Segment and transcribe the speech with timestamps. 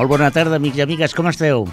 [0.00, 1.66] Molt bona tarda, amics i amigues, com esteu?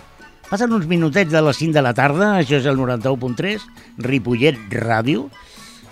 [0.50, 3.64] Passen uns minutets de les 5 de la tarda, això és el 91.3,
[4.04, 5.30] Ripollet Ràdio.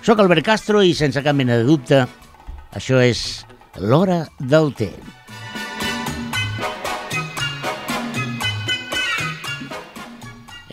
[0.04, 2.02] Soc Albert Castro i sense cap mena de dubte,
[2.76, 3.46] això és
[3.80, 4.90] l'hora del té.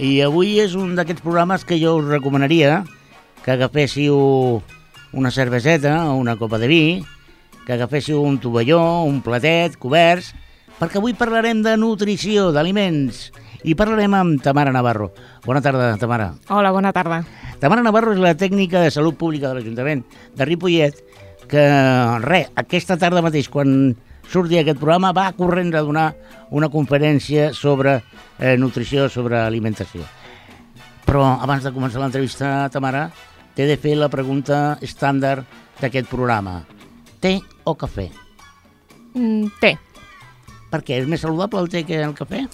[0.03, 2.83] I avui és un d'aquests programes que jo us recomanaria
[3.47, 4.19] que agaféssiu
[5.15, 6.85] una cerveseta o una copa de vi,
[7.69, 10.35] que agaféssiu un tovalló, un platet, coberts,
[10.83, 13.29] perquè avui parlarem de nutrició, d'aliments,
[13.63, 15.13] i parlarem amb Tamara Navarro.
[15.45, 16.33] Bona tarda, Tamara.
[16.51, 17.21] Hola, bona tarda.
[17.63, 20.03] Tamara Navarro és la tècnica de salut pública de l'Ajuntament
[20.35, 20.99] de Ripollet,
[21.47, 21.63] que,
[22.25, 23.93] res, aquesta tarda mateix, quan
[24.27, 26.09] surti aquest programa, va corrent a donar
[26.51, 28.01] una conferència sobre
[28.41, 30.03] eh, nutrició, sobre alimentació.
[31.07, 33.07] Però abans de començar l'entrevista, Tamara,
[33.55, 35.47] t'he de fer la pregunta estàndard
[35.79, 36.59] d'aquest programa.
[37.23, 38.11] Té o cafè?
[39.15, 39.77] Mm, té.
[40.73, 41.03] Per què?
[41.03, 42.47] És més saludable el té que el cafè?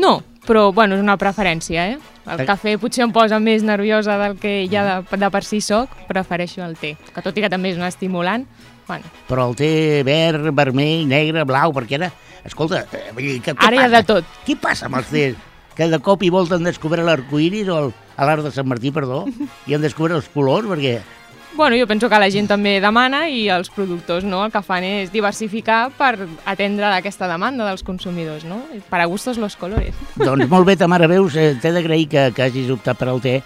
[0.00, 1.98] No, però bueno, és una preferència, eh?
[2.24, 2.46] El Eh.
[2.48, 6.62] cafè potser em posa més nerviosa del que ja de, de per si soc, prefereixo
[6.64, 8.46] el té, que tot i que també és un estimulant,
[8.88, 12.10] bueno, Però el té verd, vermell, negre, blau, perquè ara...
[12.44, 14.24] Escolta, eh, vull dir, què ara hi ha de tot.
[14.46, 15.36] Què passa amb els tés?
[15.76, 19.26] Que de cop i volta han descobert l'arcoiris o l'art de Sant Martí, perdó,
[19.66, 21.00] i han descobert els colors, perquè...
[21.54, 24.86] Bueno, jo penso que la gent també demana i els productors no, el que fan
[24.88, 26.14] és diversificar per
[26.48, 28.62] atendre aquesta demanda dels consumidors, no?
[28.88, 29.92] Para gustos los colores.
[30.16, 33.36] Doncs molt bé, Tamara, veus, eh, t'he d'agrair que, que hagis optat per al té,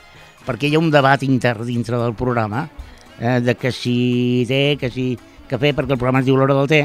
[0.47, 2.69] perquè hi ha un debat intern dintre del programa,
[3.19, 5.11] eh, de que si té, que si
[5.51, 6.85] cafè, perquè el programa es diu l'hora del té,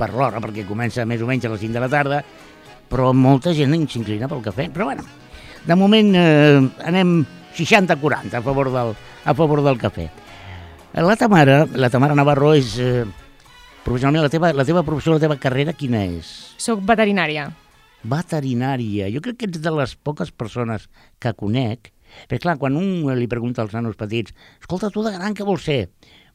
[0.00, 2.24] per l'hora, perquè comença més o menys a les 5 de la tarda,
[2.88, 4.70] però molta gent s'inclina pel cafè.
[4.72, 5.04] Però bueno,
[5.66, 7.18] de moment eh, anem
[7.56, 10.08] 60-40 a, favor del, a favor del cafè.
[10.96, 12.78] La Tamara, la Tamara Navarro és...
[12.80, 13.04] Eh,
[13.84, 16.30] professionalment, la teva, la teva professió, la teva carrera, quina és?
[16.56, 17.50] Soc veterinària.
[18.06, 19.10] veterinària.
[19.12, 20.88] Jo crec que ets de les poques persones
[21.20, 21.92] que conec,
[22.30, 25.68] perquè clar, quan un li pregunta als nanos petits, escolta, tu de gran què vols
[25.68, 25.90] ser?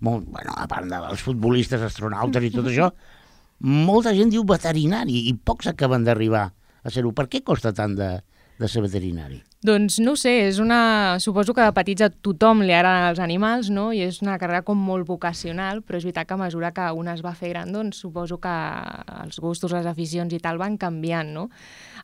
[0.06, 2.92] Molt, bueno, a part dels futbolistes, astronautes i tot això,
[3.90, 6.52] molta gent diu veterinari i pocs acaben d'arribar
[6.84, 7.16] a ser-ho.
[7.18, 8.20] Per què costa tant de,
[8.62, 9.42] de ser veterinari?
[9.62, 11.20] Doncs no sé, és una...
[11.22, 13.92] suposo que de petits a tothom li agraden els animals, no?
[13.94, 17.12] I és una carrera com molt vocacional, però és veritat que a mesura que un
[17.14, 18.56] es va fer gran, doncs suposo que
[19.22, 21.46] els gustos, les aficions i tal van canviant, no?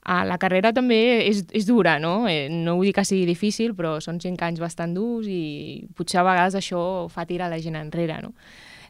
[0.06, 2.28] Ah, la carrera també és, és dura, no?
[2.30, 6.22] Eh, no vull dir que sigui difícil, però són cinc anys bastant durs i potser
[6.22, 6.80] a vegades això
[7.10, 8.36] fa tirar la gent enrere, no?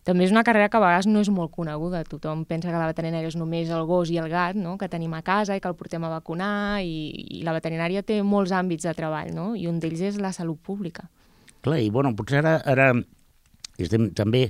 [0.08, 2.00] També és una carrera que a vegades no és molt coneguda.
[2.08, 4.78] Tothom pensa que la veterinària és només el gos i el gat, no?
[4.80, 8.22] que tenim a casa i que el portem a vacunar, i, i la veterinària té
[8.24, 9.50] molts àmbits de treball, no?
[9.60, 11.10] i un d'ells és la salut pública.
[11.66, 12.94] Clar, i bueno, potser ara, ara
[13.84, 14.46] estem també,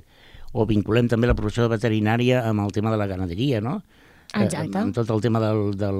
[0.54, 3.80] o vinculem també la professió de veterinària amb el tema de la ganaderia, no?
[4.36, 4.78] Exacte.
[4.78, 6.00] Eh, amb tot el tema del, del,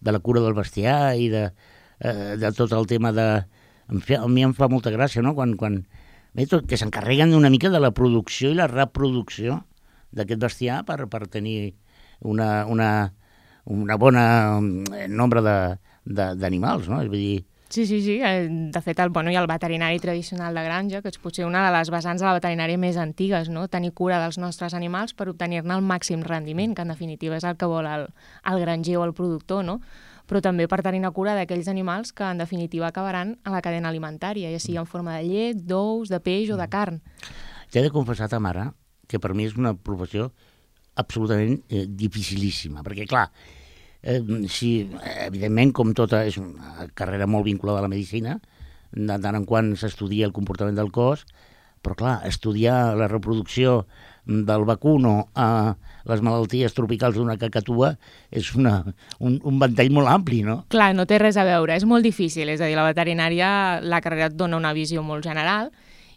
[0.00, 1.46] de la cura del bestiar i de,
[2.00, 3.30] eh, de tot el tema de...
[3.90, 5.84] Em fa, a mi em fa molta gràcia, no?, quan, quan
[6.34, 9.64] bé, tot, que s'encarreguen una mica de la producció i la reproducció
[10.12, 11.74] d'aquest bestiar per, per tenir
[12.20, 12.90] una, una,
[13.64, 14.24] una bona
[14.96, 15.42] eh, nombre
[16.04, 17.00] d'animals, no?
[17.02, 18.16] És a dir, Sí, sí, sí.
[18.20, 21.44] eh, De fet, el, bueno, hi ha el veterinari tradicional de granja, que és potser
[21.46, 23.68] una de les vessants de la veterinària més antigues, no?
[23.70, 27.54] tenir cura dels nostres animals per obtenir-ne el màxim rendiment, que en definitiva és el
[27.56, 28.08] que vol el,
[28.50, 29.78] el granger o el productor, no?
[30.30, 33.90] Però també per tenir una cura d'aquells animals que en definitiva acabaran a la cadena
[33.90, 37.00] alimentària, ja sigui en forma de llet, d'ous, de peix o de carn.
[37.74, 38.68] T'he de confessar, Tamara,
[39.10, 40.28] que per mi és una professió
[41.02, 43.26] absolutament eh, dificilíssima, perquè, clar,
[44.02, 44.70] eh, si,
[45.26, 48.38] evidentment, com tota, és una carrera molt vinculada a la medicina,
[48.94, 51.26] de tant en quant s'estudia el comportament del cos,
[51.82, 53.80] però, clar, estudiar la reproducció
[54.26, 55.76] del vacuno a
[56.08, 57.94] les malalties tropicals d'una cacatua
[58.30, 58.80] és una,
[59.18, 60.62] un, un ventall molt ampli, no?
[60.72, 63.50] Clar, no té res a veure, és molt difícil, és a dir, la veterinària,
[63.82, 65.70] la carrera et dona una visió molt general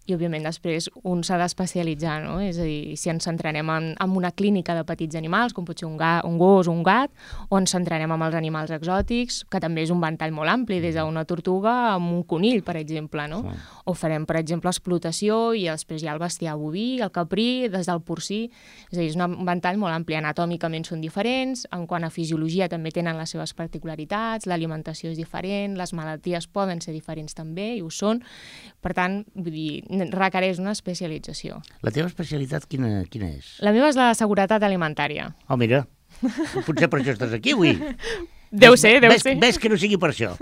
[0.03, 2.35] i, òbviament, després un s'ha d'especialitzar, no?
[2.43, 5.79] És a dir, si ens centrarem en, en una clínica de petits animals, com pot
[5.79, 7.13] ser un, ga, un gos o un gat,
[7.47, 10.97] o ens centrarem en els animals exòtics, que també és un ventall molt ampli, des
[10.99, 13.43] d'una tortuga a un conill, per exemple, no?
[13.45, 13.61] Sí.
[13.87, 17.87] O farem, per exemple, explotació i després hi ha el bestiar boví, el caprí, des
[17.87, 18.41] del porcí,
[18.89, 20.19] és a dir, és un ventall molt ampli.
[20.19, 25.79] Anatòmicament són diferents, en quant a fisiologia també tenen les seves particularitats, l'alimentació és diferent,
[25.79, 28.19] les malalties poden ser diferents també, i ho són.
[28.83, 29.71] Per tant, vull dir,
[30.13, 31.59] requereix una especialització.
[31.85, 33.57] La teva especialitat quina, quina és?
[33.65, 35.31] La meva és la seguretat alimentària.
[35.47, 35.83] Oh, mira,
[36.65, 37.75] potser per això estàs aquí avui.
[38.53, 39.33] Deu ser, deu ves, ser.
[39.41, 40.35] Ves que no sigui per això.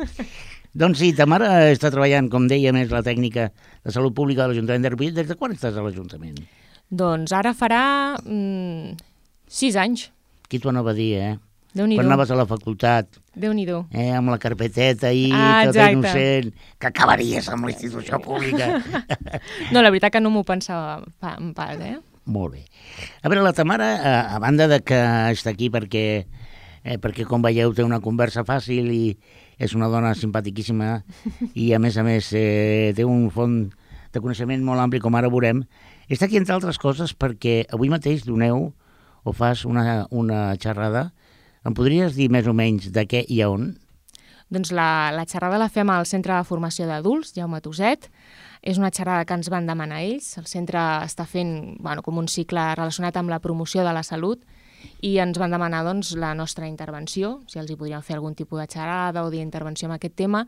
[0.76, 4.52] doncs sí, ta mare està treballant, com deia, més la tècnica de salut pública de
[4.52, 5.16] l'Ajuntament de Ripollet.
[5.16, 6.42] Des de quan estàs a l'Ajuntament?
[6.92, 7.84] Doncs ara farà
[8.20, 8.98] mm,
[9.48, 10.10] sis anys.
[10.52, 11.32] Qui t'ho anava a dir, eh?
[11.74, 15.94] Quan anaves a la facultat, déu nhi eh, amb la carpeteta i Ah, tot exacte.
[15.94, 18.82] innocent, que acabaries amb la institució pública.
[19.72, 21.98] No, la veritat que no m'ho pensava pa, en pas, eh?
[22.26, 22.66] Molt bé.
[23.24, 25.00] A veure, la Tamara, a, a banda de que
[25.32, 26.26] està aquí perquè,
[26.84, 29.18] eh, perquè com veieu, té una conversa fàcil i
[29.62, 31.04] és una dona simpaticíssima
[31.54, 33.72] i, a més a més, eh, té un font
[34.12, 35.64] de coneixement molt ampli, com ara veurem,
[36.12, 38.74] està aquí, entre altres coses, perquè avui mateix doneu
[39.24, 41.12] o fas una, una xerrada.
[41.66, 43.72] Em podries dir més o menys de què i a on?
[44.52, 48.10] Doncs la, la xerrada la fem al Centre de Formació d'Adults, Jaume Toset.
[48.62, 50.34] És una xerrada que ens van demanar ells.
[50.42, 54.42] El centre està fent bueno, com un cicle relacionat amb la promoció de la salut
[55.06, 58.58] i ens van demanar doncs, la nostra intervenció, si els hi podríem fer algun tipus
[58.58, 60.42] de xerrada o d'intervenció amb aquest tema,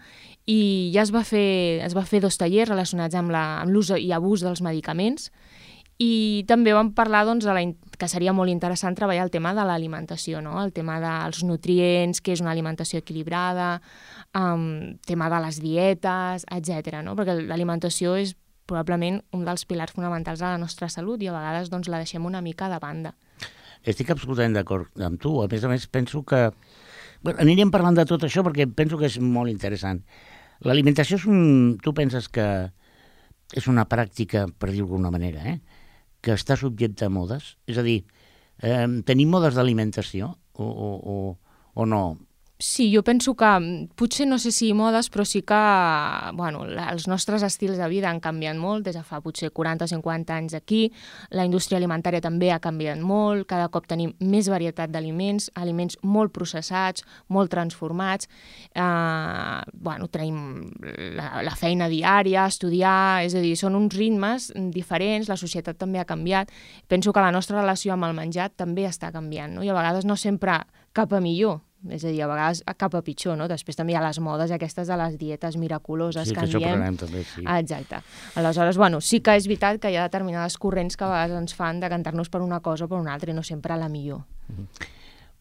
[0.49, 3.91] i ja es va fer, es va fer dos tallers relacionats amb la- amb l'ús
[3.93, 5.29] i abús dels medicaments,
[6.03, 7.63] i també vam parlar doncs, de la,
[7.99, 10.57] que seria molt interessant treballar el tema de l'alimentació, no?
[10.63, 13.77] el tema dels nutrients, què és una alimentació equilibrada,
[14.37, 16.99] um, tema de les dietes, etc.
[17.05, 17.15] No?
[17.19, 18.35] Perquè l'alimentació és
[18.69, 22.25] probablement un dels pilars fonamentals de la nostra salut i a vegades doncs, la deixem
[22.25, 23.13] una mica de banda.
[23.83, 25.35] Estic absolutament d'acord amb tu.
[25.43, 26.47] A més a més, penso que...
[27.23, 30.01] Bueno, anirem parlant de tot això perquè penso que és molt interessant.
[30.63, 31.77] L'alimentació és un...
[31.83, 32.47] Tu penses que
[33.53, 35.82] és una pràctica, per dir-ho d'alguna manera, eh?
[36.23, 37.53] Que està subjecte a modes?
[37.67, 37.99] És a dir,
[38.63, 41.17] eh, tenim modes d'alimentació o, o, o,
[41.75, 42.03] o no?
[42.65, 45.63] Sí, jo penso que mm, potser no sé si modes, però sí que
[46.31, 49.87] bueno, els nostres estils de vida han canviat molt des de fa potser 40 o
[49.91, 50.85] 50 anys aquí.
[51.35, 56.31] La indústria alimentària també ha canviat molt, cada cop tenim més varietat d'aliments, aliments molt
[56.31, 58.31] processats, molt transformats.
[58.71, 60.71] Eh, bueno, tenim
[61.19, 65.99] la, la feina diària, estudiar, és a dir, són uns ritmes diferents, la societat també
[65.99, 66.55] ha canviat.
[66.87, 69.67] Penso que la nostra relació amb el menjar també està canviant, no?
[69.67, 70.61] i a vegades no sempre
[70.93, 73.47] cap a millor, és a dir, a vegades cap a pitjor, no?
[73.51, 76.49] Després també hi ha les modes aquestes de les dietes miraculoses Sí, que que en
[76.51, 76.69] això diem.
[76.71, 77.43] parlarem també, sí.
[77.43, 78.01] Exacte.
[78.35, 81.53] Aleshores, bueno, sí que és veritat que hi ha determinades corrents que a vegades ens
[81.55, 84.23] fan decantar-nos per una cosa o per una altra i no sempre la millor.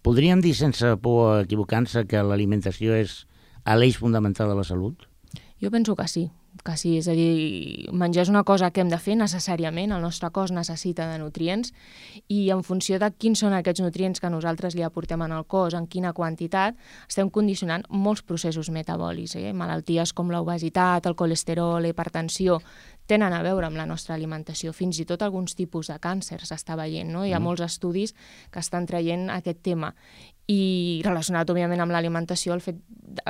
[0.03, 3.27] Podríem dir, sense por a equivocar-se, que l'alimentació és
[3.65, 5.05] a l'eix fundamental de la salut?
[5.63, 6.25] Jo penso que sí,
[6.63, 10.05] que sí, és a dir, menjar és una cosa que hem de fer necessàriament, el
[10.05, 11.73] nostre cos necessita de nutrients
[12.31, 15.75] i en funció de quins són aquests nutrients que nosaltres li aportem en el cos,
[15.75, 16.79] en quina quantitat,
[17.09, 19.37] estem condicionant molts processos metabòlics.
[19.41, 19.53] Eh?
[19.53, 22.61] Malalties com l'obesitat, el colesterol, la hipertensió,
[23.11, 24.73] tenen a veure amb la nostra alimentació.
[24.73, 27.27] Fins i tot alguns tipus de càncer s'està veient, no?
[27.27, 28.15] Hi ha molts estudis
[28.51, 29.93] que estan traient aquest tema.
[30.53, 32.79] I relacionat, òbviament, amb l'alimentació, el, fet,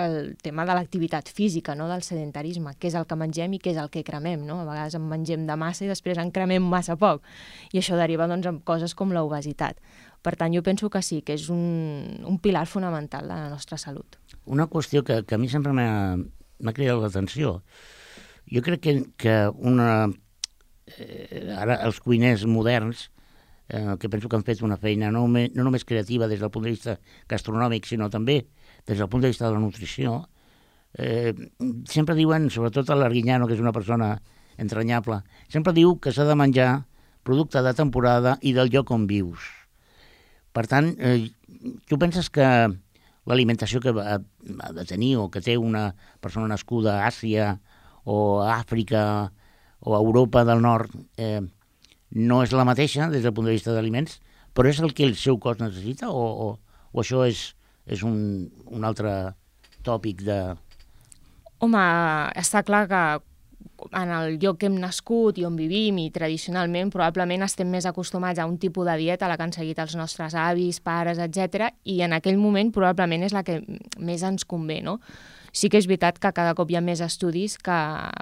[0.01, 1.87] el tema de l'activitat física, no?
[1.91, 4.43] del sedentarisme, què és el que mengem i què és el que cremem.
[4.49, 4.63] No?
[4.63, 7.23] A vegades en mengem de massa i després en cremem massa poc.
[7.73, 9.79] I això deriva doncs, en coses com l'obesitat.
[10.23, 13.79] Per tant, jo penso que sí, que és un, un pilar fonamental de la nostra
[13.79, 14.19] salut.
[14.47, 17.61] Una qüestió que, que a mi sempre m'ha cridat l'atenció.
[18.53, 20.11] Jo crec que, que una...
[20.99, 23.09] Eh, ara els cuiners moderns,
[23.69, 26.75] que penso que han fet una feina no, no només creativa des del punt de
[26.75, 26.97] vista
[27.31, 28.43] gastronòmic, sinó també
[28.87, 30.27] des del punt de vista de la nutrició,
[30.99, 31.33] eh,
[31.89, 34.17] sempre diuen, sobretot a l'Arguinyano, que és una persona
[34.61, 36.85] entranyable, sempre diu que s'ha de menjar
[37.23, 39.47] producte de temporada i del lloc on vius.
[40.53, 41.31] Per tant, eh,
[41.89, 42.47] tu penses que
[43.25, 47.55] l'alimentació que ha, ha de tenir o que té una persona nascuda a Àsia
[48.05, 49.33] o a Àfrica
[49.81, 51.41] o a Europa del Nord eh,
[52.15, 54.21] no és la mateixa des del punt de vista d'aliments,
[54.53, 56.49] però és el que el seu cos necessita o, o,
[56.93, 57.53] o això és,
[57.87, 59.35] és un, un altre
[59.83, 60.39] tòpic de...
[61.63, 61.83] Home,
[62.39, 63.03] està clar que
[63.99, 68.39] en el lloc que hem nascut i on vivim i tradicionalment probablement estem més acostumats
[68.39, 71.73] a un tipus de dieta la que han seguit els nostres avis, pares, etc.
[71.85, 73.61] i en aquell moment probablement és la que
[73.99, 74.99] més ens convé, no?
[75.53, 77.79] Sí que és veritat que cada cop hi ha més estudis que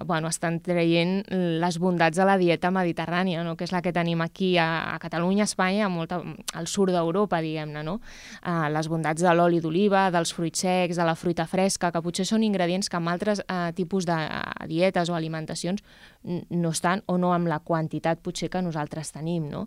[0.06, 1.20] bueno, estan traient
[1.62, 3.54] les bondats de la dieta mediterrània, no?
[3.54, 6.18] que és la que tenim aquí a, a Catalunya, a Espanya, a molta,
[6.58, 8.00] al sud d'Europa, diguem-ne, no?
[8.42, 12.26] Uh, les bondats de l'oli d'oliva, dels fruits secs, de la fruita fresca, que potser
[12.26, 15.86] són ingredients que en altres uh, tipus de uh, dietes o alimentacions
[16.22, 19.66] no estan o no amb la quantitat potser que nosaltres tenim, no?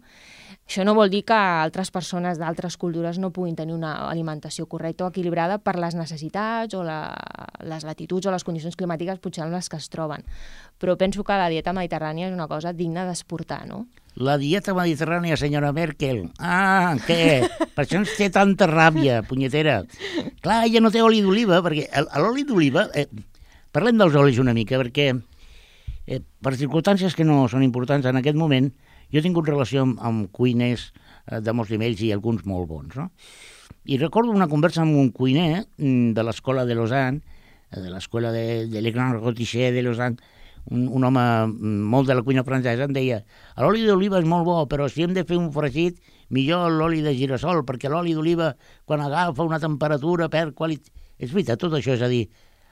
[0.68, 5.08] Això no vol dir que altres persones d'altres cultures no puguin tenir una alimentació correcta
[5.08, 7.00] o equilibrada per les necessitats o la,
[7.66, 10.24] les latituds o les condicions climàtiques potser en les que es troben.
[10.78, 13.88] Però penso que la dieta mediterrània és una cosa digna d'exportar, no?
[14.14, 16.28] La dieta mediterrània, senyora Merkel.
[16.38, 17.50] Ah, què?
[17.74, 19.82] Per això ens té tanta ràbia, punyetera.
[20.46, 21.90] Clar, ella no té oli d'oliva, perquè
[22.22, 22.92] l'oli d'oliva...
[22.94, 23.08] Eh,
[23.74, 25.16] parlem dels olis una mica, perquè
[26.08, 28.72] eh, per circumstàncies que no són importants en aquest moment,
[29.14, 32.96] Jo he tingut relació amb, amb cuiners eh, de molts nivells i alguns molt bons,
[32.98, 33.12] no?
[33.86, 37.22] I recordo una conversa amb un cuiner mm, de l'escola de Lausanne,
[37.70, 40.18] eh, de l'escola de, de Le Grand Roticher de Lausanne,
[40.72, 43.22] un, un home mm, molt de la cuina francesa, em deia
[43.62, 46.02] l'oli d'oliva és molt bo, però si hem de fer un fregit,
[46.34, 48.56] millor l'oli de girassol, perquè l'oli d'oliva,
[48.90, 50.90] quan agafa una temperatura, perd qualitat...
[51.22, 52.26] És veritat, tot això, és a dir,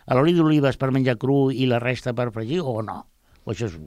[0.10, 3.04] l'oli d'oliva és per menjar cru i la resta per fregir o no?
[3.46, 3.78] O això és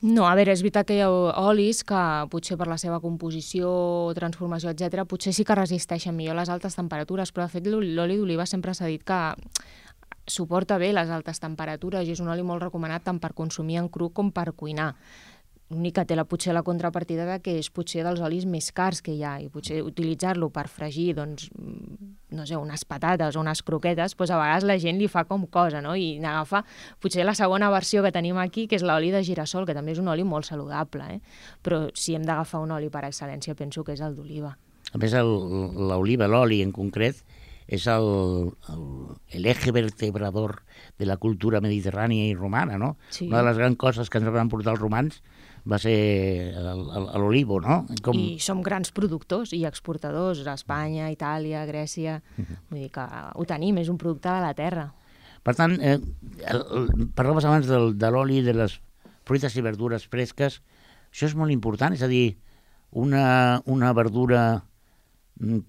[0.00, 2.00] no, a veure, és veritat que hi ha olis que
[2.30, 3.70] potser per la seva composició,
[4.14, 8.46] transformació, etc, potser sí que resisteixen millor les altes temperatures, però de fet l'oli d'oliva
[8.46, 9.18] sempre s'ha dit que
[10.30, 13.88] suporta bé les altes temperatures i és un oli molt recomanat tant per consumir en
[13.90, 14.92] cru com per cuinar.
[15.68, 19.02] L'únic que té la, potser la contrapartida de que és potser dels olis més cars
[19.04, 22.08] que hi ha i potser utilitzar-lo per fregir, doncs, mm,
[22.38, 25.44] no sé, unes patates o unes croquetes, doncs a vegades la gent li fa com
[25.52, 25.92] cosa, no?
[25.92, 26.62] I n'agafa
[27.02, 30.00] potser la segona versió que tenim aquí, que és l'oli de girassol, que també és
[30.00, 31.20] un oli molt saludable, eh?
[31.62, 34.56] Però si hem d'agafar un oli per excel·lència, penso que és el d'oliva.
[34.92, 37.20] A més, l'oliva, l'oli en concret,
[37.68, 38.54] és el,
[39.76, 40.62] vertebrador
[40.98, 42.96] de la cultura mediterrània i romana, no?
[43.10, 43.28] Sí.
[43.28, 45.20] Una de les grans coses que ens van portar els romans
[45.68, 46.54] va ser
[47.20, 47.82] l'olivo, no?
[48.04, 48.16] Com...
[48.16, 52.22] I som grans productors i exportadors, a Espanya, Itàlia, Grècia...
[52.36, 52.58] Uh -huh.
[52.70, 54.92] Vull dir que ho tenim, és un producte de la terra.
[55.42, 56.00] Per tant, eh,
[56.44, 58.80] el, el, parlaves abans del, de l'oli de les
[59.24, 60.62] fruites i verdures fresques.
[61.12, 62.38] Això és molt important, és a dir,
[62.90, 64.64] una, una verdura...
[65.40, 65.60] Mm,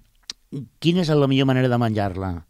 [0.80, 2.46] quina és la millor manera de menjar-la?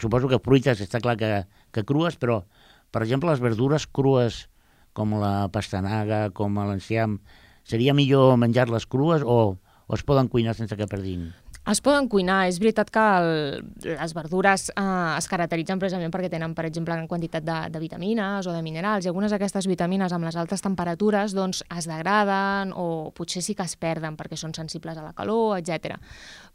[0.00, 2.44] Suposo que fruites està clar que, que crues, però,
[2.90, 4.48] per exemple, les verdures crues
[4.96, 7.18] com la pastanaga, com l'enciam,
[7.68, 11.32] seria millor menjar-les crues o, o es poden cuinar sense que perdin?
[11.64, 12.42] Es poden cuinar.
[12.50, 13.28] És veritat que el,
[13.86, 14.82] les verdures eh,
[15.16, 19.06] es caracteritzen precisament perquè tenen, per exemple, gran quantitat de, de vitamines o de minerals
[19.06, 22.86] i algunes d'aquestes vitamines amb les altes temperatures doncs, es degraden o
[23.16, 25.96] potser sí que es perden perquè són sensibles a la calor, etc.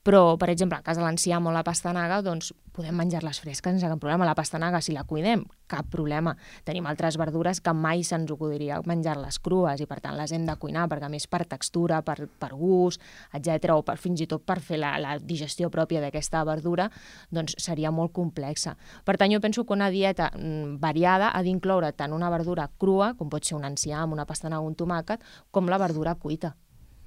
[0.03, 3.87] Però, per exemple, en cas de l'enciam o la pastanaga, doncs podem menjar-les fresques sense
[3.91, 4.27] cap problema.
[4.27, 6.35] La pastanaga, si la cuidem, cap problema.
[6.63, 10.55] Tenim altres verdures que mai se'ns acudiria menjar-les crues i, per tant, les hem de
[10.61, 13.03] cuinar perquè, a més, per textura, per, per gust,
[13.35, 16.87] etc o per, fins i tot per fer la, la digestió pròpia d'aquesta verdura,
[17.35, 18.77] doncs seria molt complexa.
[19.03, 23.13] Per tant, jo penso que una dieta mm, variada ha d'incloure tant una verdura crua,
[23.19, 26.55] com pot ser un enciam, una pastanaga un tomàquet, com la verdura cuita.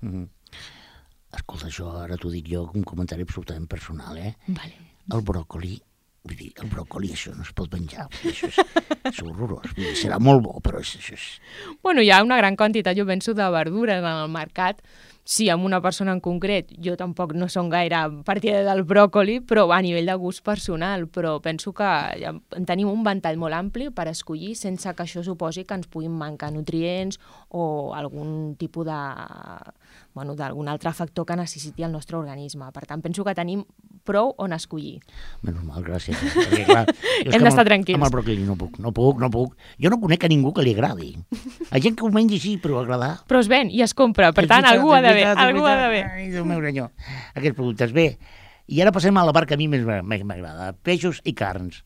[0.02, 0.41] Mm -hmm.
[1.32, 4.34] Escolta, això ara t'ho dic jo, un comentari absolutament personal, eh?
[4.48, 5.74] Vale el bròcoli,
[6.22, 8.60] vull dir, el bròcoli això no es pot menjar, això és,
[9.10, 11.28] és horrorós, vull dir, serà molt bo, però és, això és...
[11.82, 14.84] Bueno, hi ha una gran quantitat, jo penso, de verdures en el mercat,
[15.24, 19.68] sí, amb una persona en concret, jo tampoc no som gaire partida del bròcoli, però
[19.70, 22.34] a nivell de gust personal, però penso que ja
[22.66, 26.52] tenim un ventall molt ampli per escollir sense que això suposi que ens puguin mancar
[26.52, 28.98] nutrients o algun tipus de
[30.14, 32.68] bueno, d'algun altre factor que necessiti el nostre organisme.
[32.72, 33.64] Per tant, penso que tenim
[34.06, 34.98] prou on escollir.
[35.46, 36.18] Menys mal, gràcies.
[36.36, 36.84] Perquè, clar,
[37.24, 37.98] Hem d'estar tranquils.
[37.98, 39.56] Amb el bròquili no puc, no puc, no puc.
[39.82, 41.14] Jo no conec a ningú que li agradi.
[41.14, 43.14] Hi ha gent que ho mengi així, però agradar...
[43.30, 45.26] Però es ven i es compra, per tant, algú ha d'haver.
[45.32, 46.04] Algú ha d'haver.
[46.12, 46.92] Ai, Déu meu senyor,
[47.34, 47.94] aquests productes.
[47.96, 48.06] Bé,
[48.68, 51.82] i ara passem a la part que a mi més m'agrada, peixos i carns.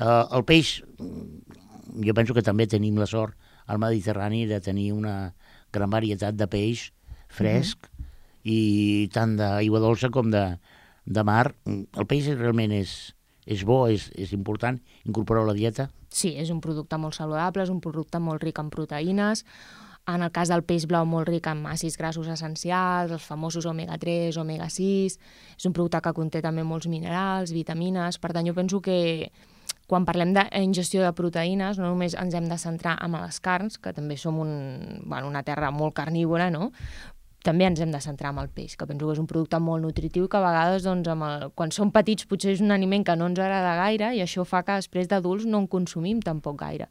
[0.00, 0.80] Uh, el peix,
[2.06, 5.34] jo penso que també tenim la sort al Mediterrani de tenir una
[5.72, 6.90] gran varietat de peix
[7.32, 8.08] fresc mm -hmm.
[8.44, 10.58] i tant d'aigua dolça com de,
[11.04, 11.54] de mar.
[11.66, 13.14] El peix realment és,
[13.46, 15.88] és bo, és, és important incorporar a la dieta?
[16.12, 19.46] Sí, és un producte molt saludable, és un producte molt ric en proteïnes,
[20.06, 24.38] en el cas del peix blau molt ric en àcids grassos essencials, els famosos omega-3,
[24.42, 25.18] omega-6,
[25.56, 29.30] és un producte que conté també molts minerals, vitamines, per tant jo penso que
[29.86, 33.92] quan parlem d'ingestió de proteïnes, no només ens hem de centrar en les carns, que
[33.92, 34.52] també som un,
[35.04, 36.70] bueno, una terra molt carnívora, no?
[37.46, 39.82] També ens hem de centrar en el peix, que penso que és un producte molt
[39.84, 43.16] nutritiu que a vegades, doncs, amb el, quan som petits, potser és un aliment que
[43.18, 46.88] no ens agrada gaire i això fa que després d'adults no en consumim tampoc gaire.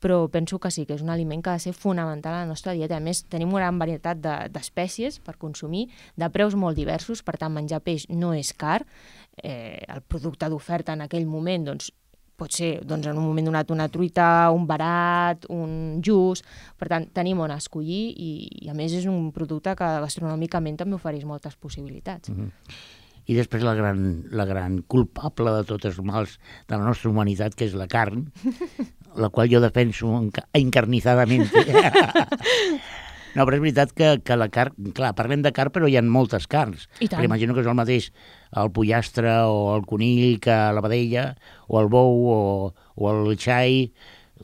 [0.00, 2.48] Però penso que sí, que és un aliment que ha de ser fonamental a la
[2.48, 2.96] nostra dieta.
[2.96, 7.36] A més, tenim una gran varietat d'espècies de, per consumir, de preus molt diversos, per
[7.36, 8.80] tant, menjar peix no és car.
[9.36, 11.90] Eh, el producte d'oferta en aquell moment doncs,
[12.40, 16.42] pot ser doncs, en un moment donat una truita, un barat, un jus,
[16.80, 18.30] per tant, tenim on escollir i,
[18.64, 22.32] i a més és un producte que gastronòmicament també ofereix moltes possibilitats.
[22.32, 22.88] Mm -hmm.
[23.30, 27.54] I després la gran, la gran culpable de tots els mals de la nostra humanitat,
[27.54, 28.24] que és la carn,
[29.22, 30.10] la qual jo defenso
[30.52, 31.46] encarnizadament.
[33.36, 34.90] No, però és veritat que, que la carn...
[34.96, 36.86] Clar, parlem de carn, però hi ha moltes carns.
[36.98, 37.18] I tant.
[37.20, 38.10] Perquè imagino que és el mateix
[38.60, 41.26] el pollastre o el conill que la vedella,
[41.68, 42.40] o el bou o,
[42.96, 43.84] o el xai.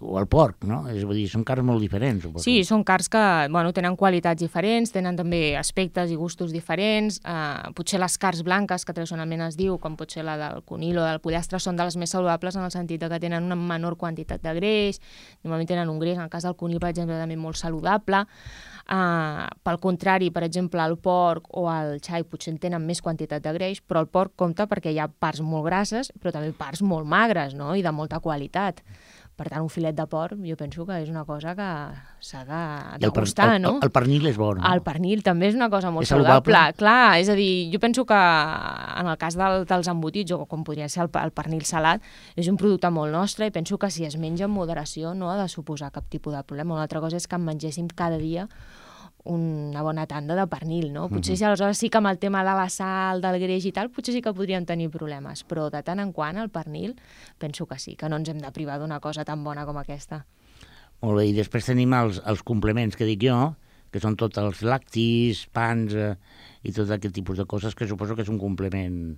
[0.01, 0.83] O el porc, no?
[0.93, 2.45] És a dir, són carns molt diferents, suposo.
[2.45, 3.23] Sí, són carns que
[3.53, 7.21] bueno, tenen qualitats diferents, tenen també aspectes i gustos diferents.
[7.25, 11.07] Uh, potser les carns blanques, que tradicionalment es diu, com potser la del conil o
[11.07, 14.43] del pollastre, són de les més saludables en el sentit que tenen una menor quantitat
[14.45, 15.01] de greix,
[15.45, 18.27] normalment tenen un greix, en el cas del conil, per exemple, també molt saludable.
[18.87, 23.43] Uh, pel contrari, per exemple, el porc o el xai potser en tenen més quantitat
[23.43, 26.85] de greix, però el porc compta perquè hi ha parts molt grasses, però també parts
[26.87, 27.75] molt magres no?
[27.75, 28.85] i de molta qualitat.
[29.37, 31.67] Per tant, un filet de porc jo penso que és una cosa que
[32.25, 32.61] s'ha de
[33.03, 33.75] degustar, el, no?
[33.77, 34.63] El, el pernil és bo, no?
[34.65, 36.55] El pernil també és una cosa molt És saludable?
[36.55, 36.79] saludable.
[36.81, 40.65] Clar, és a dir, jo penso que en el cas del, dels embotits, o com
[40.65, 42.01] podria ser el, el pernil salat,
[42.35, 45.37] és un producte molt nostre i penso que si es menja amb moderació no ha
[45.37, 46.73] de suposar cap tipus de problema.
[46.73, 48.49] Una altra cosa és que en mengéssim cada dia
[49.27, 51.09] una bona tanda de pernil, no?
[51.11, 53.91] Potser si aleshores sí que amb el tema de la sal, del greix i tal,
[53.95, 56.97] potser sí que podríem tenir problemes, però de tant en quant el pernil
[57.43, 60.25] penso que sí, que no ens hem de privar d'una cosa tan bona com aquesta.
[61.03, 63.41] Molt bé, i després tenim els, els complements que dic jo,
[63.93, 66.15] que són tots els lactis, pans eh,
[66.67, 69.17] i tot aquest tipus de coses que suposo que és un complement.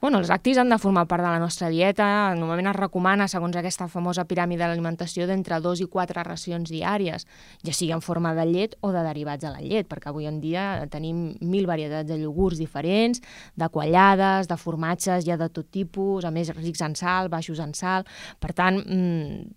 [0.00, 2.04] Bueno, els lactis han de formar part de la nostra dieta.
[2.38, 7.26] Normalment es recomana, segons aquesta famosa piràmide de l'alimentació, d'entre dos i quatre racions diàries,
[7.66, 10.38] ja sigui en forma de llet o de derivats de la llet, perquè avui en
[10.38, 13.18] dia tenim mil varietats de iogurts diferents,
[13.58, 17.74] de quallades, de formatges, ja de tot tipus, a més rics en sal, baixos en
[17.74, 18.06] sal.
[18.38, 19.50] Per tant, mmm,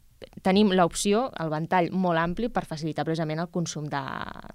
[0.45, 4.03] tenim l'opció, el ventall molt ampli per facilitar precisament el consum de,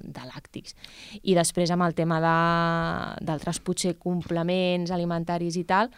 [0.01, 0.77] de làctics.
[1.23, 5.93] I després amb el tema d'altres potser complements alimentaris i tal,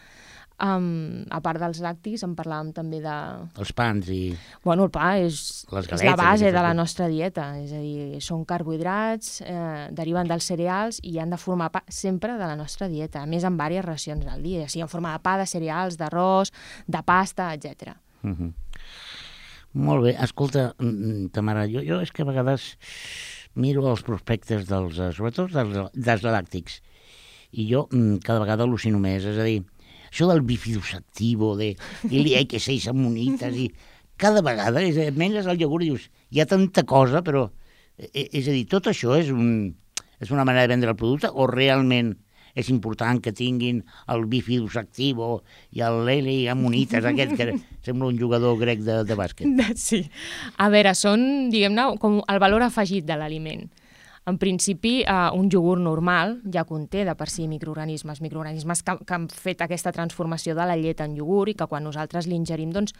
[0.59, 3.15] um, a part dels làctics en parlàvem també de...
[3.59, 4.21] Els pans i...
[4.65, 5.39] Bueno, el pa és,
[5.71, 9.87] Les és la galetes, base de la nostra dieta, és a dir, són carbohidrats, eh,
[9.95, 13.47] deriven dels cereals i han de formar part sempre de la nostra dieta, a més
[13.47, 16.53] amb diverses racions al dia, ja sigui en forma de pa, de cereals, d'arròs,
[16.87, 17.95] de pasta, etc.
[18.23, 18.53] Uh -huh.
[19.73, 22.75] Molt bé, escolta, mm, Tamara, jo, jo és que a vegades
[23.53, 26.79] miro els prospectes dels, eh, sobretot dels, dels làctics,
[27.51, 29.61] i jo mm, cada vegada al·lucino més, és a dir,
[30.09, 31.75] això del bifidus activo, de
[32.09, 33.69] il hay que seis ammonites, i
[34.17, 37.51] cada vegada, és, menges el iogurt i dius, hi ha tanta cosa, però,
[37.97, 39.75] eh, és a dir, tot això és, un,
[40.19, 42.15] és una manera de vendre el producte o realment
[42.59, 45.41] és important que tinguin el bifidus activo
[45.75, 49.75] i el Leli ammonites aquest, que sembla un jugador grec de, de bàsquet.
[49.79, 50.03] Sí.
[50.57, 53.67] A veure, són, diguem-ne, com el valor afegit de l'aliment.
[54.29, 59.15] En principi, eh, un iogurt normal ja conté de per si microorganismes, microorganismes que, que
[59.15, 62.93] han fet aquesta transformació de la llet en iogurt i que quan nosaltres l'ingerim doncs,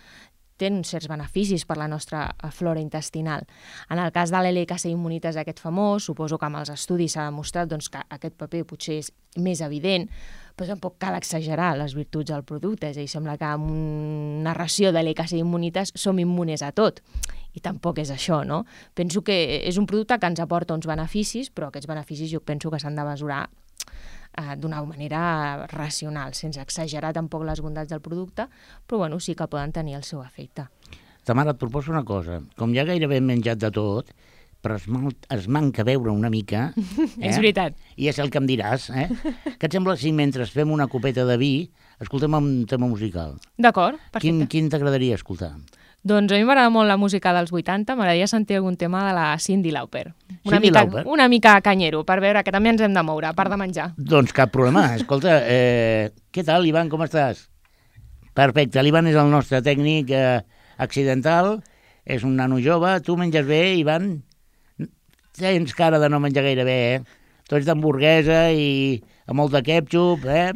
[0.59, 3.45] tenen certs beneficis per la nostra eh, flora intestinal.
[3.89, 7.71] En el cas de l'LKC immunitas aquest famós, suposo que amb els estudis s'ha demostrat
[7.71, 10.09] doncs, que aquest paper potser és més evident,
[10.59, 12.89] però tampoc cal exagerar les virtuts del producte.
[12.89, 16.99] És a dir, sembla que amb una ració de l'EKC immunitas som immunes a tot.
[17.55, 18.65] I tampoc és això, no?
[18.93, 22.69] Penso que és un producte que ens aporta uns beneficis, però aquests beneficis jo penso
[22.69, 23.47] que s'han de mesurar
[24.39, 28.47] eh, d'una manera racional, sense exagerar tampoc les bondats del producte,
[28.87, 30.69] però bueno, sí que poden tenir el seu efecte.
[31.27, 32.39] Tamara, et proposo una cosa.
[32.57, 34.07] Com ja gairebé hem menjat de tot,
[34.63, 36.71] però es, mal, es manca veure una mica...
[37.21, 37.75] És veritat.
[37.99, 39.05] I és el que em diràs, eh?
[39.59, 41.53] Què et sembla si mentre fem una copeta de vi
[41.99, 43.37] escoltem un tema musical?
[43.59, 44.47] D'acord, Quin, perfecte.
[44.55, 45.53] quin t'agradaria escoltar?
[46.01, 49.25] Doncs a mi m'agrada molt la música dels 80, m'agradaria sentir algun tema de la
[49.37, 50.13] Cindy Lauper.
[50.45, 51.03] Una Cyndi mica, Lauper?
[51.11, 53.89] Una mica canyero, per veure que també ens hem de moure, a part de menjar.
[53.97, 54.85] Doncs cap problema.
[54.99, 57.49] Escolta, eh, què tal, Ivan, com estàs?
[58.37, 60.39] Perfecte, l'Ivan és el nostre tècnic eh,
[60.79, 61.57] accidental,
[62.07, 64.13] és un nano jove, tu menges bé, Ivan?
[65.39, 66.99] Tens cara de no menjar gaire bé, eh?
[67.49, 70.53] Tu ets d'hamburguesa i amb molt de ketchup, eh?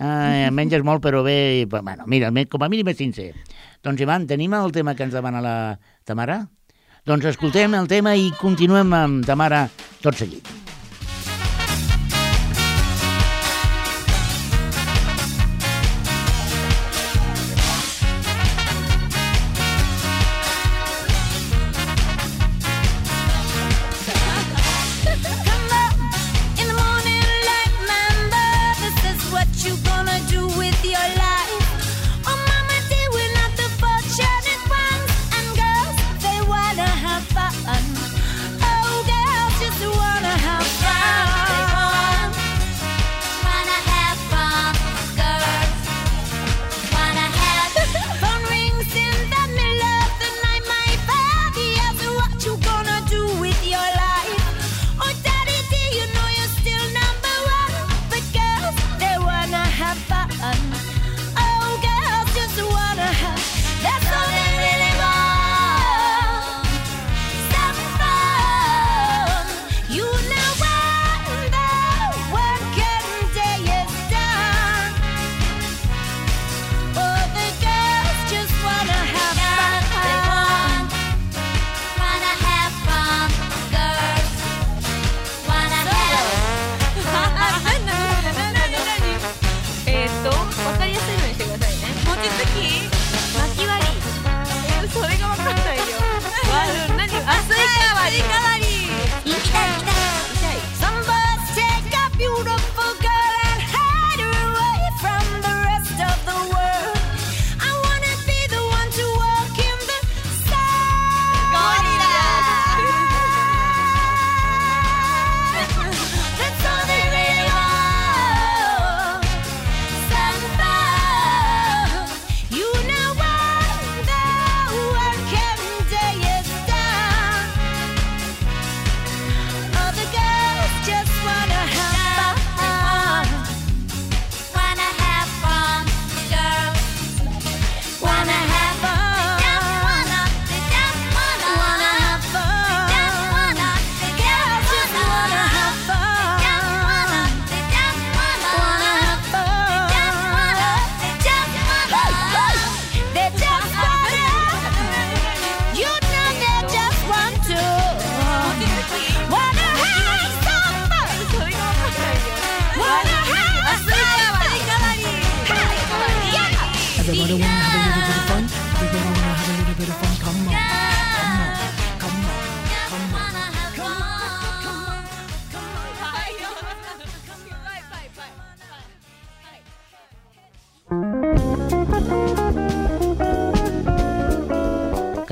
[0.00, 3.32] Ah, menges molt però bé, i, bueno, mira, com a mínim és sincer.
[3.80, 5.54] Doncs Ivan, tenim el tema que ens demana la
[6.04, 6.42] Tamara?
[7.08, 9.68] Doncs escoltem el tema i continuem amb Tamara
[10.04, 10.69] tot seguit.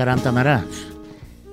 [0.09, 0.77] 40 marats.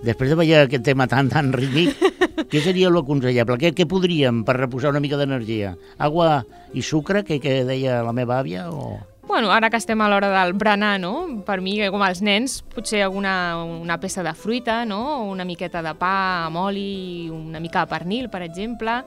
[0.01, 1.99] Després de veure aquest tema tan, tan rítmic,
[2.51, 3.59] què seria l'aconsellable?
[3.61, 5.75] Què, què podríem per reposar una mica d'energia?
[6.01, 6.38] Agua
[6.73, 8.71] i sucre, que, que deia la meva àvia?
[8.73, 8.97] O...
[9.29, 11.12] Bueno, ara que estem a l'hora del berenar, no?
[11.45, 13.35] Per mi, com els nens, potser alguna
[13.66, 15.27] una peça de fruita, no?
[15.29, 16.14] Una miqueta de pa
[16.47, 19.03] amb oli, una mica de pernil, per exemple.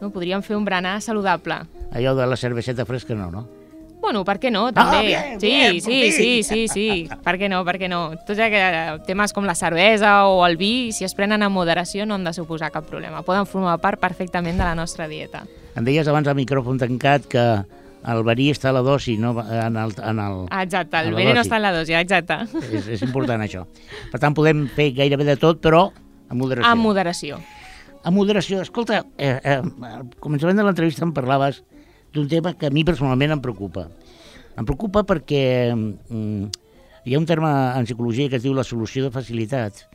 [0.00, 0.10] No?
[0.10, 1.62] Podríem fer un berenar saludable.
[1.94, 3.46] Allò de la cerveseta fresca no, no?
[4.00, 5.02] Bueno, per què no, també.
[5.06, 6.44] bien, sí, bien, sí, sí, fin.
[6.44, 8.14] sí, sí, per què no, per què no.
[8.26, 12.16] Tots aquests temes com la cervesa o el vi, si es prenen amb moderació, no
[12.16, 13.20] han de suposar cap problema.
[13.26, 15.44] Poden formar part perfectament de la nostra dieta.
[15.76, 17.44] Em deies abans al micròfon tancat que
[18.10, 19.92] el verí està a la dosi, no en el...
[20.00, 20.46] En el...
[20.48, 21.48] Ah, Exacte, A el veneno dosi.
[21.50, 22.38] està en la dosi, exacte.
[22.72, 23.66] És, és important això.
[24.10, 25.90] Per tant, podem fer gairebé de tot, però
[26.30, 26.70] amb moderació.
[26.72, 27.40] Amb moderació.
[28.02, 28.62] Amb moderació.
[28.64, 31.60] Escolta, eh, eh, al començament de l'entrevista em parlaves
[32.14, 33.86] d'un tema que a mi personalment em preocupa.
[34.58, 35.42] Em preocupa perquè
[35.72, 36.50] mm,
[37.06, 39.86] hi ha un terme en psicologia que es diu la solució de facilitat,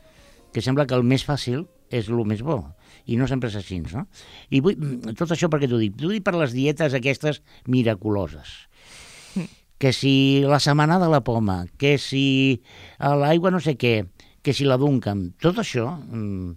[0.52, 2.58] que sembla que el més fàcil és el més bo,
[3.06, 4.06] i no sempre és així, no?
[4.50, 5.94] I vull, mm, tot això perquè t'ho dic?
[6.00, 8.66] T'ho dic per les dietes aquestes miraculoses.
[9.76, 12.62] Que si la setmana de la poma, que si
[12.96, 14.06] a l'aigua no sé què,
[14.40, 16.54] que si la Duncan, tot això mm,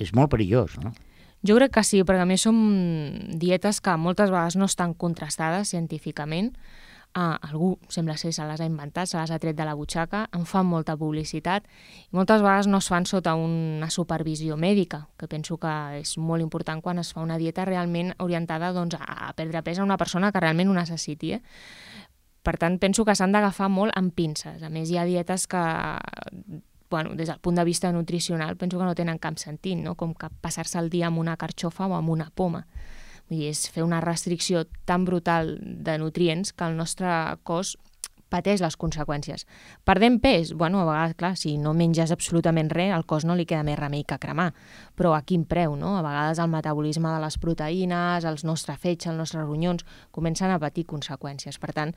[0.00, 0.94] és molt perillós, no?
[1.46, 2.58] Jo crec que sí, perquè a més són
[3.38, 6.54] dietes que moltes vegades no estan contrastades científicament.
[7.16, 10.26] Uh, algú, sembla ser, se les ha inventat, se les ha tret de la butxaca,
[10.36, 11.64] en fan molta publicitat
[12.04, 15.72] i moltes vegades no es fan sota una supervisió mèdica, que penso que
[16.02, 19.86] és molt important quan es fa una dieta realment orientada doncs, a perdre pes a
[19.88, 21.32] una persona que realment ho necessiti.
[21.38, 21.40] Eh?
[22.44, 24.62] Per tant, penso que s'han d'agafar molt amb pinces.
[24.62, 25.64] A més, hi ha dietes que
[26.90, 29.94] bueno, des del punt de vista nutricional penso que no tenen cap sentit, no?
[29.94, 32.66] com que passar-se el dia amb una carxofa o amb una poma.
[33.28, 37.10] Vull dir, és fer una restricció tan brutal de nutrients que el nostre
[37.44, 37.76] cos
[38.28, 39.46] pateix les conseqüències.
[39.88, 40.52] Perdem pes?
[40.52, 43.78] Bueno, a vegades, clar, si no menges absolutament res, al cos no li queda més
[43.78, 44.50] remei que cremar.
[44.96, 45.96] Però a quin preu, no?
[45.96, 50.60] A vegades el metabolisme de les proteïnes, els nostres fets, els nostres ronyons, comencen a
[50.60, 51.58] patir conseqüències.
[51.60, 51.94] Per tant,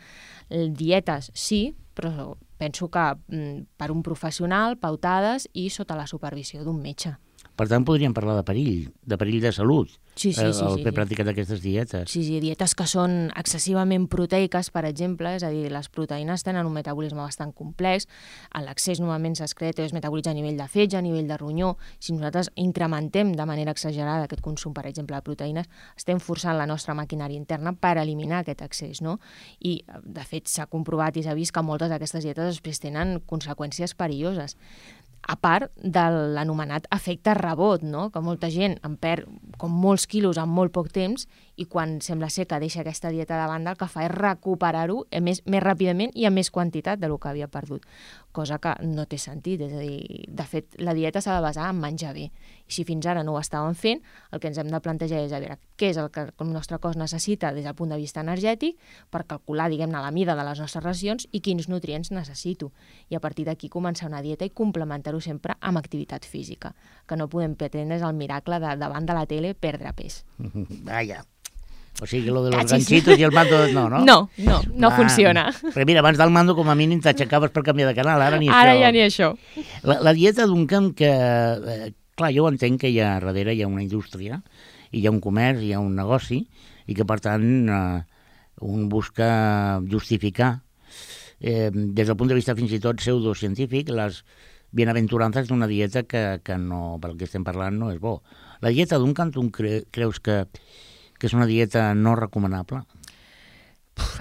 [0.49, 6.78] dietes sí, però penso que mm, per un professional, pautades i sota la supervisió d'un
[6.82, 7.15] metge.
[7.62, 10.80] Per tant, podríem parlar de perill, de perill de salut, Sí, sí, eh, sí, el
[10.80, 10.95] sí, fer sí.
[10.97, 12.10] pràctica d'aquestes dietes.
[12.10, 16.65] Sí, sí, dietes que són excessivament proteiques, per exemple, és a dir, les proteïnes tenen
[16.65, 18.08] un metabolisme bastant complex,
[18.65, 21.76] l'accés normalment s'excreta o es metabolitza a nivell de fetge, a nivell de ronyó.
[22.00, 26.65] Si nosaltres incrementem de manera exagerada aquest consum, per exemple, de proteïnes, estem forçant la
[26.65, 29.19] nostra maquinària interna per eliminar aquest excés, no?
[29.62, 33.93] I, de fet, s'ha comprovat i s'ha vist que moltes d'aquestes dietes després tenen conseqüències
[33.95, 34.58] perilloses
[35.21, 36.03] a part de
[36.36, 38.10] l'anomenat efecte rebot, no?
[38.10, 39.29] que molta gent en perd
[39.62, 41.27] com molts quilos en molt poc temps
[41.62, 45.04] i quan sembla ser que deixa aquesta dieta de banda el que fa és recuperar-ho
[45.12, 47.86] eh, més, més ràpidament i amb més quantitat de lo que havia perdut,
[48.34, 49.62] cosa que no té sentit.
[49.62, 52.30] És a dir, de fet, la dieta s'ha de basar en menjar bé.
[52.65, 55.36] I si fins ara no ho estàvem fent, el que ens hem de plantejar és
[55.36, 58.24] a veure què és el que el nostre cos necessita des del punt de vista
[58.26, 58.80] energètic
[59.13, 62.71] per calcular, diguem-ne, la mida de les nostres racions i quins nutrients necessito.
[63.10, 66.74] I a partir d'aquí començar una dieta i complementar-ho sempre amb activitat física,
[67.06, 70.24] que no podem pretendre és el miracle de davant de la tele perdre pes.
[70.89, 71.21] Vaja.
[72.01, 72.71] O sigui, lo de los Cachis.
[72.89, 73.59] ganchitos i el mando...
[73.71, 73.99] No, no?
[74.03, 75.43] No, no, no Ah, funciona.
[75.61, 78.49] Perquè mira, abans del mando com a mínim t'aixecaves per canviar de canal, ara ni
[78.49, 78.81] Ara això.
[78.81, 79.27] ja ni això.
[79.85, 81.11] La, la dieta d'un camp que...
[81.11, 84.41] Eh, clar, jo entenc que hi ha darrere hi ha una indústria,
[84.91, 86.41] i hi ha un comerç, hi ha un negoci,
[86.89, 88.01] i que per tant eh,
[88.65, 90.55] un busca justificar
[91.39, 94.23] eh, des del punt de vista fins i tot pseudocientífic les
[94.73, 98.21] bienaventurances d'una dieta que, que no, pel que estem parlant no és bo.
[98.61, 99.13] La dieta d'un
[99.53, 100.45] cre creus que,
[101.21, 102.81] que és una dieta no recomanable?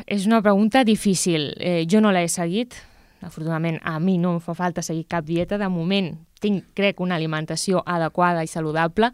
[0.04, 1.54] És una pregunta difícil.
[1.56, 2.76] Eh, jo no l'he seguit.
[3.24, 5.56] Afortunadament, a mi no em fa falta seguir cap dieta.
[5.60, 9.10] De moment tinc, crec, una alimentació adequada i saludable,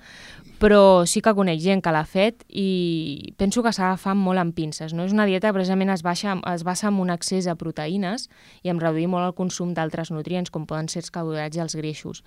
[0.63, 4.95] però sí que conec gent que l'ha fet i penso que s'ha molt amb pinces.
[4.95, 5.05] No?
[5.05, 8.31] És una dieta que precisament es, baixa, es basa en un accés a proteïnes
[8.63, 11.77] i en reduir molt el consum d'altres nutrients, com poden ser els carbohidrats i els
[11.77, 12.25] greixos.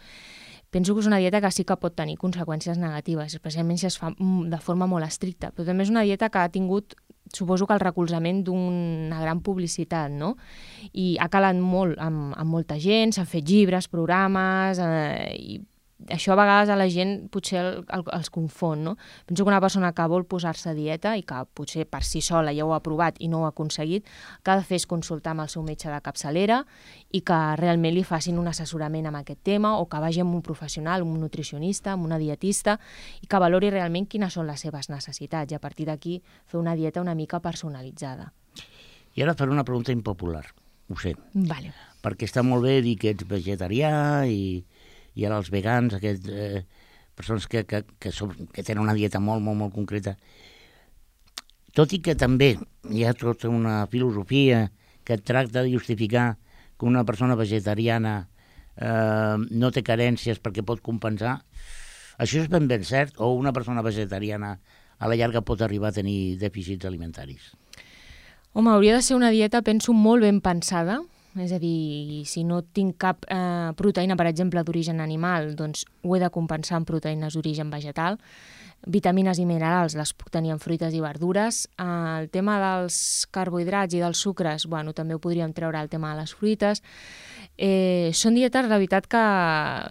[0.70, 3.98] Penso que és una dieta que sí que pot tenir conseqüències negatives, especialment si es
[3.98, 6.94] fa de forma molt estricta, però també és una dieta que ha tingut
[7.34, 10.36] suposo que el recolzament d'una gran publicitat, no?
[10.94, 15.60] I ha calat molt amb, amb molta gent, s'han fet llibres, programes, eh, i
[16.08, 18.96] això a vegades a la gent potser el, el, els confon, no?
[19.28, 22.54] Penso que una persona que vol posar-se a dieta i que potser per si sola
[22.56, 24.08] ja ho ha provat i no ho ha aconseguit,
[24.44, 26.62] que ha de fer és consultar amb el seu metge de capçalera
[27.12, 30.44] i que realment li facin un assessorament amb aquest tema o que vagi amb un
[30.46, 32.80] professional, un nutricionista, amb una dietista
[33.22, 36.76] i que valori realment quines són les seves necessitats i a partir d'aquí fer una
[36.80, 38.32] dieta una mica personalitzada.
[39.16, 40.46] I ara faré una pregunta impopular,
[40.88, 41.74] ho sé, Vale.
[42.02, 44.64] perquè està molt bé dir que ets vegetarià i,
[45.20, 46.64] i ara els vegans, aquests, eh,
[47.20, 50.16] persones que, que, que, som, que tenen una dieta molt, molt, molt concreta.
[51.76, 52.54] Tot i que també
[52.90, 54.70] hi ha tota una filosofia
[55.04, 56.38] que tracta de justificar
[56.80, 58.30] que una persona vegetariana
[58.80, 61.42] eh, no té carències perquè pot compensar,
[62.20, 64.58] això és ben ben cert, o una persona vegetariana
[65.00, 67.52] a la llarga pot arribar a tenir dèficits alimentaris.
[68.54, 71.00] Home, hauria de ser una dieta, penso, molt ben pensada,
[71.38, 76.16] és a dir, si no tinc cap eh, proteïna, per exemple, d'origen animal, doncs ho
[76.16, 78.18] he de compensar amb proteïnes d'origen vegetal.
[78.88, 81.66] Vitamines i minerals les puc tenir en fruites i verdures.
[81.78, 81.86] Eh,
[82.24, 86.24] el tema dels carbohidrats i dels sucres, bueno, també ho podríem treure al tema de
[86.24, 86.82] les fruites.
[87.58, 89.24] Eh, són dietes, la veritat, que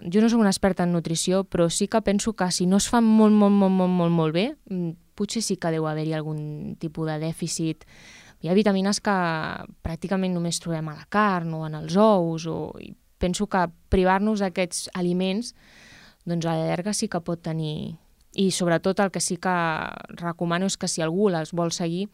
[0.09, 2.89] jo no sóc una experta en nutrició, però sí que penso que si no es
[2.89, 6.77] fan molt, molt, molt, molt, molt, molt bé, mm, potser sí que deu haver-hi algun
[6.81, 7.85] tipus de dèficit
[8.41, 9.15] hi ha vitamines que
[9.83, 12.73] pràcticament només trobem a la carn o en els ous, o...
[12.79, 15.55] i penso que privar-nos d'aquests aliments
[16.29, 17.97] doncs a la llarga sí que pot tenir...
[18.39, 19.55] I sobretot el que sí que
[20.21, 22.05] recomano és que si algú les vol seguir,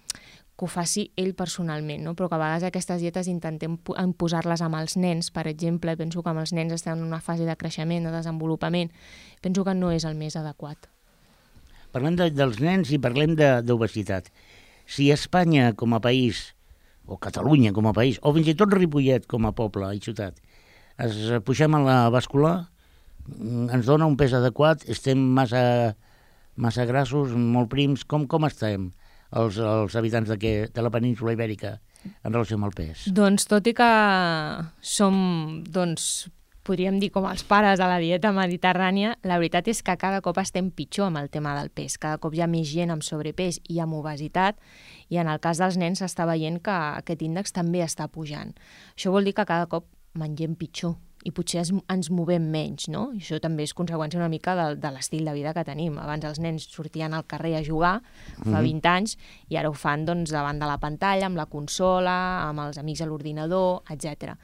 [0.54, 2.14] que ho faci ell personalment, no?
[2.14, 6.22] però que a vegades aquestes dietes intentem po- imposar-les amb els nens, per exemple, penso
[6.22, 8.94] que amb els nens estan en una fase de creixement, de desenvolupament,
[9.42, 10.88] penso que no és el més adequat.
[11.92, 13.34] Parlem de, dels nens i parlem
[13.66, 14.30] d'obesitat.
[14.86, 16.52] Si Espanya com a país,
[17.06, 20.38] o Catalunya com a país, o fins i tot Ripollet com a poble i ciutat,
[21.00, 22.68] es pugem a la bàscula,
[23.26, 25.94] mm, ens dona un pes adequat, estem massa,
[26.56, 28.92] massa grassos, molt prims, com, com estem
[29.32, 31.78] els, els habitants de, que, de la península ibèrica
[32.22, 33.08] en relació amb el pes?
[33.12, 33.90] Doncs tot i que
[34.80, 35.16] som,
[35.66, 36.28] doncs,
[36.64, 40.40] podríem dir com els pares de la dieta mediterrània, la veritat és que cada cop
[40.40, 41.98] estem pitjor amb el tema del pes.
[42.00, 44.59] Cada cop hi ha més gent amb sobrepès i amb obesitat
[45.12, 46.74] i en el cas dels nens s'està veient que
[47.05, 48.55] aquest índex també està pujant.
[48.96, 53.07] Això vol dir que cada cop mengem pitjor i potser es, ens movem menys, no?
[53.16, 55.96] I això també és conseqüència una mica de, de l'estil de vida que tenim.
[56.00, 57.94] Abans els nens sortien al carrer a jugar,
[58.42, 59.16] fa 20 anys,
[59.48, 63.00] i ara ho fan doncs, davant de la pantalla, amb la consola, amb els amics
[63.00, 64.37] a l'ordinador, etc.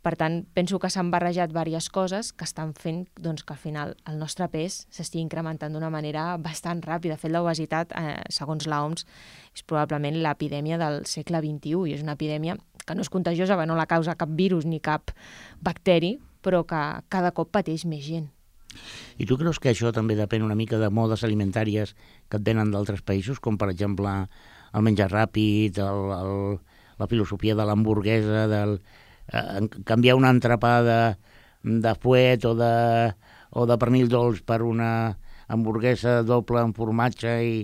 [0.00, 3.92] Per tant, penso que s'han barrejat diverses coses que estan fent doncs, que al final
[4.08, 7.18] el nostre pes s'estigui incrementant d'una manera bastant ràpida.
[7.18, 9.04] De fet, l'obesitat, eh, segons l'OMS,
[9.54, 13.66] és probablement l'epidèmia del segle XXI i és una epidèmia que no és contagiosa, que
[13.66, 15.12] no la causa cap virus ni cap
[15.60, 16.80] bacteri, però que
[17.12, 18.30] cada cop pateix més gent.
[19.18, 21.92] I tu creus que això també depèn una mica de modes alimentàries
[22.30, 24.14] que et venen d'altres països, com per exemple
[24.72, 26.58] el menjar ràpid, el, el,
[26.98, 28.78] la filosofia de l'hamburguesa, del
[29.32, 31.18] eh, canviar una entrepada
[31.62, 32.74] de fuet o de,
[33.50, 35.16] o de pernil dolç per una
[35.50, 37.56] hamburguesa doble amb formatge i,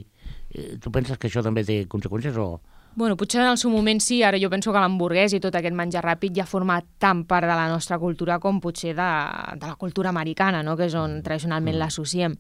[0.52, 2.57] i tu penses que això també té conseqüències o...
[2.96, 5.76] Bueno, potser en el seu moment sí, ara jo penso que l'hamburguès i tot aquest
[5.76, 9.11] menjar ràpid ja forma tant part de la nostra cultura com potser de,
[9.61, 10.79] de la cultura americana, no?
[10.79, 12.38] que és on tradicionalment l'associem.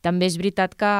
[0.00, 0.90] També és veritat que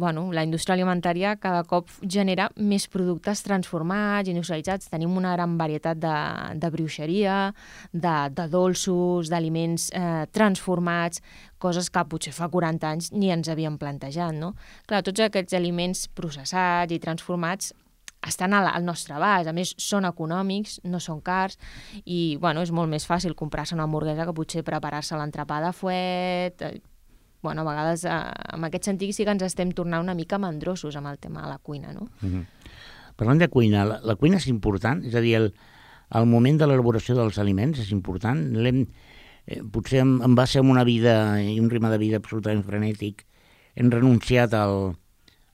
[0.00, 4.88] bueno, la indústria alimentària cada cop genera més productes transformats, industrialitzats.
[4.92, 6.14] Tenim una gran varietat de,
[6.56, 7.36] de bruixeria,
[7.92, 11.20] de, de dolços, d'aliments eh, transformats,
[11.62, 14.34] coses que potser fa 40 anys ni ens havíem plantejat.
[14.34, 14.54] No?
[14.88, 17.72] Clar, tots aquests aliments processats i transformats
[18.22, 21.58] estan al, al nostre abast, a més són econòmics, no són cars
[22.04, 26.62] i bueno, és molt més fàcil comprar-se una hamburguesa que potser preparar-se l'entrepà de fuet,
[26.62, 26.78] eh,
[27.42, 28.10] bueno, a vegades eh,
[28.54, 31.50] en aquest sentit sí que ens estem tornant una mica mandrosos amb el tema de
[31.50, 32.08] la cuina, no?
[32.20, 32.46] Mm -hmm.
[33.16, 35.04] Parlant de cuina, la, la cuina és important?
[35.04, 35.52] És a dir, el,
[36.14, 38.40] el moment de l'elaboració dels aliments és important?
[38.56, 38.86] L'hem,
[39.46, 43.26] eh, potser en, en base a una vida i un ritme de vida absolutament frenètic
[43.74, 44.96] hem renunciat al,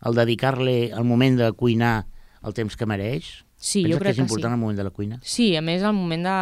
[0.00, 2.06] al dedicar-li el moment de cuinar
[2.42, 3.44] el temps que mereix?
[3.58, 4.54] Sí, Penses jo crec que és important sí.
[4.54, 5.16] el moment de la cuina?
[5.26, 6.34] Sí, a més el moment de,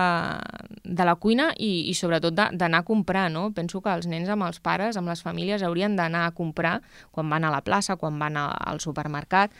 [0.84, 3.46] de la cuina i, i sobretot de- d'anar a comprar, no?
[3.56, 7.30] Penso que els nens amb els pares, amb les famílies, haurien d'anar a comprar quan
[7.32, 9.54] van a la plaça, quan van a, al supermercat,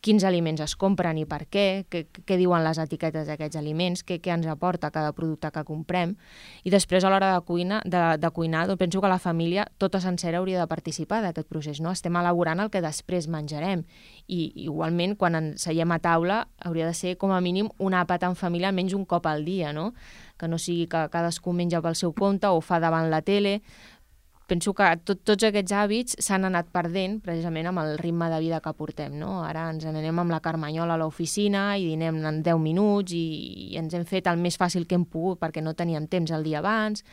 [0.00, 4.16] quins aliments es compren i per què, què, què diuen les etiquetes d'aquests aliments, què,
[4.24, 6.16] què ens aporta cada producte que comprem.
[6.64, 10.00] I després a l'hora de, cuina, de, de cuinar, doncs penso que la família tota
[10.00, 11.84] sencera hauria de participar d'aquest procés.
[11.84, 11.92] No?
[11.92, 13.84] Estem elaborant el que després menjarem
[14.28, 18.28] i igualment quan ens seiem a taula hauria de ser com a mínim un àpat
[18.28, 19.92] en família almenys un cop al dia, no?
[20.38, 23.60] que no sigui que cadascú menja pel seu compte o fa davant la tele,
[24.52, 28.60] penso que tot, tots aquests hàbits s'han anat perdent precisament amb el ritme de vida
[28.60, 29.14] que portem.
[29.20, 29.38] No?
[29.46, 33.22] Ara ens n'anem amb la Carmanyola a l'oficina i dinem en 10 minuts i,
[33.72, 36.44] i ens hem fet el més fàcil que hem pogut perquè no teníem temps el
[36.44, 37.06] dia abans.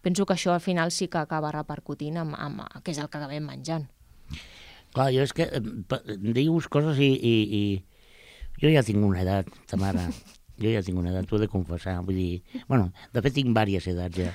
[0.00, 3.20] Penso que això al final sí que acaba repercutint amb, amb què és el que
[3.20, 3.90] acabem menjant.
[4.96, 5.60] Clar, jo és que eh,
[6.32, 10.08] dius coses i, i, i jo ja tinc una edat, ta mare.
[10.56, 11.98] Jo ja tinc una edat, t'ho he de confessar.
[12.06, 14.30] Vull dir, bueno, de fet tinc diverses edats ja.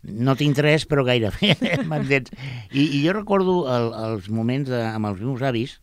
[0.00, 1.52] No tinc tres, però gairebé,
[1.90, 2.32] m'entens?
[2.72, 5.76] I, I jo recordo el, els moments de, amb els meus avis,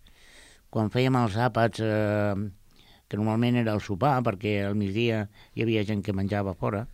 [0.74, 2.34] quan fèiem els àpats, eh,
[3.08, 6.88] que normalment era el sopar, perquè al migdia hi havia gent que menjava fora,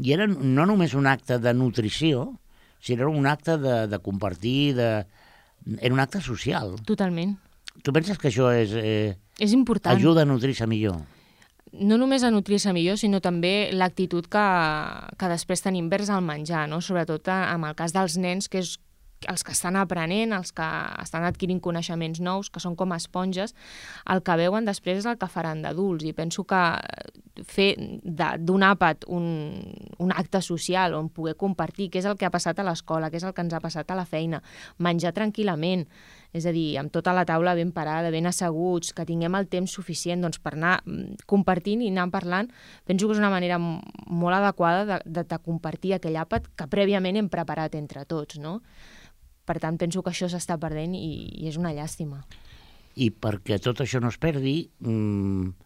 [0.00, 2.24] i era no només un acte de nutrició,
[2.80, 4.90] sinó un acte de, de compartir, de...
[5.80, 6.76] era un acte social.
[6.86, 7.36] Totalment.
[7.82, 9.96] Tu penses que això és, eh, És important.
[9.96, 10.96] ajuda a nutrir-se millor?
[11.78, 14.44] no només a nutrir-se millor, sinó també l'actitud que,
[15.18, 16.80] que després tenim vers al menjar, no?
[16.80, 18.78] sobretot a- amb el cas dels nens, que és
[19.28, 20.64] els que estan aprenent, els que
[21.02, 23.54] estan adquirint coneixements nous, que són com esponges,
[24.08, 26.04] el que veuen després és el que faran d'adults.
[26.04, 26.62] I penso que
[27.46, 29.26] fer d'un àpat un,
[30.02, 33.20] un acte social on poder compartir què és el que ha passat a l'escola, què
[33.20, 34.42] és el que ens ha passat a la feina,
[34.82, 35.86] menjar tranquil·lament,
[36.36, 39.72] és a dir, amb tota la taula ben parada, ben asseguts, que tinguem el temps
[39.72, 42.50] suficient doncs, per anar mm, compartint i anar parlant,
[42.84, 47.16] penso que és una manera molt adequada de, de, de compartir aquell àpat que prèviament
[47.16, 48.60] hem preparat entre tots, no?
[49.46, 51.06] Per tant, penso que això s'està perdent i,
[51.38, 52.24] i és una llàstima.
[52.96, 55.65] I perquè tot això no es perdi, mm,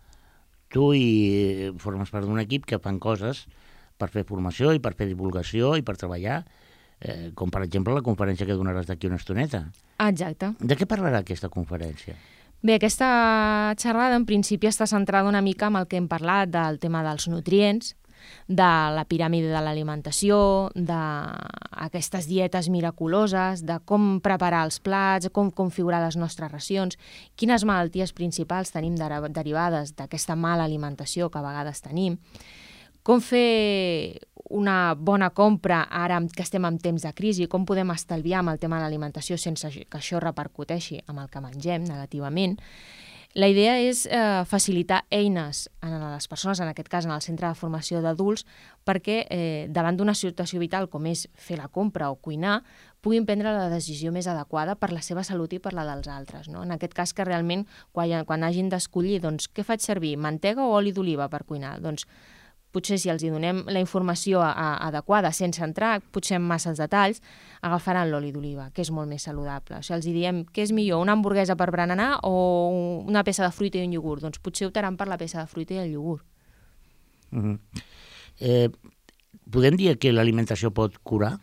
[0.70, 3.44] tu hi formes part d'un equip que fan coses
[4.00, 6.40] per fer formació i per fer divulgació i per treballar,
[7.00, 9.66] eh, com per exemple la conferència que donaràs d'aquí una estoneta.
[10.00, 10.54] Exacte.
[10.60, 12.16] De què parlarà aquesta conferència?
[12.62, 16.78] Bé, aquesta xerrada en principi està centrada una mica amb el que hem parlat del
[16.80, 17.94] tema dels nutrients,
[18.48, 26.02] de la piràmide de l'alimentació, d'aquestes dietes miraculoses, de com preparar els plats, com configurar
[26.04, 26.98] les nostres racions,
[27.36, 32.18] quines malalties principals tenim derivades d'aquesta mala alimentació que a vegades tenim,
[33.02, 38.40] com fer una bona compra ara que estem en temps de crisi, com podem estalviar
[38.42, 42.58] amb el tema de l'alimentació sense que això repercuteixi amb el que mengem negativament.
[43.38, 47.46] La idea és eh, facilitar eines a les persones, en aquest cas en el centre
[47.46, 48.42] de formació d'adults,
[48.82, 52.56] perquè eh, davant d'una situació vital com és fer la compra o cuinar,
[53.00, 56.50] puguin prendre la decisió més adequada per la seva salut i per la dels altres.
[56.50, 56.64] No?
[56.66, 60.74] En aquest cas que realment quan, quan hagin d'escollir doncs, què faig servir, mantega o
[60.74, 61.78] oli d'oliva per cuinar?
[61.78, 62.08] Doncs
[62.72, 66.72] potser si els hi donem la informació a, a, adequada sense entrar potser en massa
[66.78, 67.20] detalls,
[67.66, 69.80] agafaran l'oli d'oliva, que és molt més saludable.
[69.80, 72.34] O sigui, els hi diem què és millor, una hamburguesa per berenar o
[73.06, 74.22] una peça de fruita i un iogurt?
[74.26, 76.24] Doncs potser optaran per la peça de fruita i el iogurt.
[77.30, 77.58] Uh -huh.
[78.40, 78.70] eh,
[79.50, 81.38] podem dir que l'alimentació pot curar?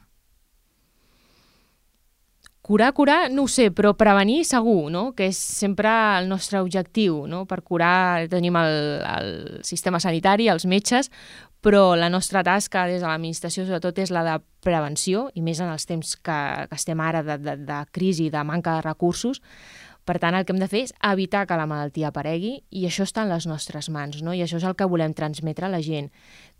[2.67, 5.13] Curar, curar, no ho sé, però prevenir segur, no?
[5.15, 5.87] que és sempre
[6.17, 7.21] el nostre objectiu.
[7.31, 7.45] No?
[7.47, 8.73] Per curar tenim el,
[9.07, 9.29] el
[9.63, 11.07] sistema sanitari, els metges,
[11.63, 14.35] però la nostra tasca des de l'administració sobretot és la de
[14.67, 18.43] prevenció, i més en els temps que, que estem ara de, de, de crisi, de
[18.43, 19.39] manca de recursos.
[20.07, 23.07] Per tant, el que hem de fer és evitar que la malaltia aparegui i això
[23.07, 24.35] està en les nostres mans, no?
[24.35, 26.11] i això és el que volem transmetre a la gent,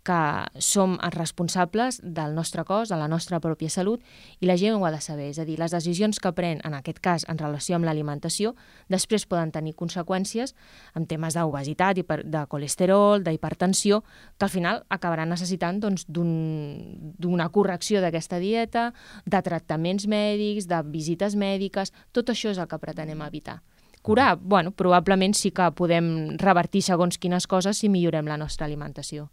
[0.02, 4.00] que som els responsables del nostre cos, de la nostra pròpia salut,
[4.40, 5.28] i la gent ho ha de saber.
[5.28, 8.54] És a dir, les decisions que pren, en aquest cas, en relació amb l'alimentació,
[8.88, 10.54] després poden tenir conseqüències
[10.94, 14.02] en temes d'obesitat, de colesterol, d'hipertensió,
[14.38, 18.92] que al final acabaran necessitant doncs, d'un- d'una correcció d'aquesta dieta,
[19.26, 23.62] de tractaments mèdics, de visites mèdiques, tot això és el que pretenem evitar.
[24.00, 29.28] Curar, bueno, probablement sí que podem revertir segons quines coses si millorem la nostra alimentació.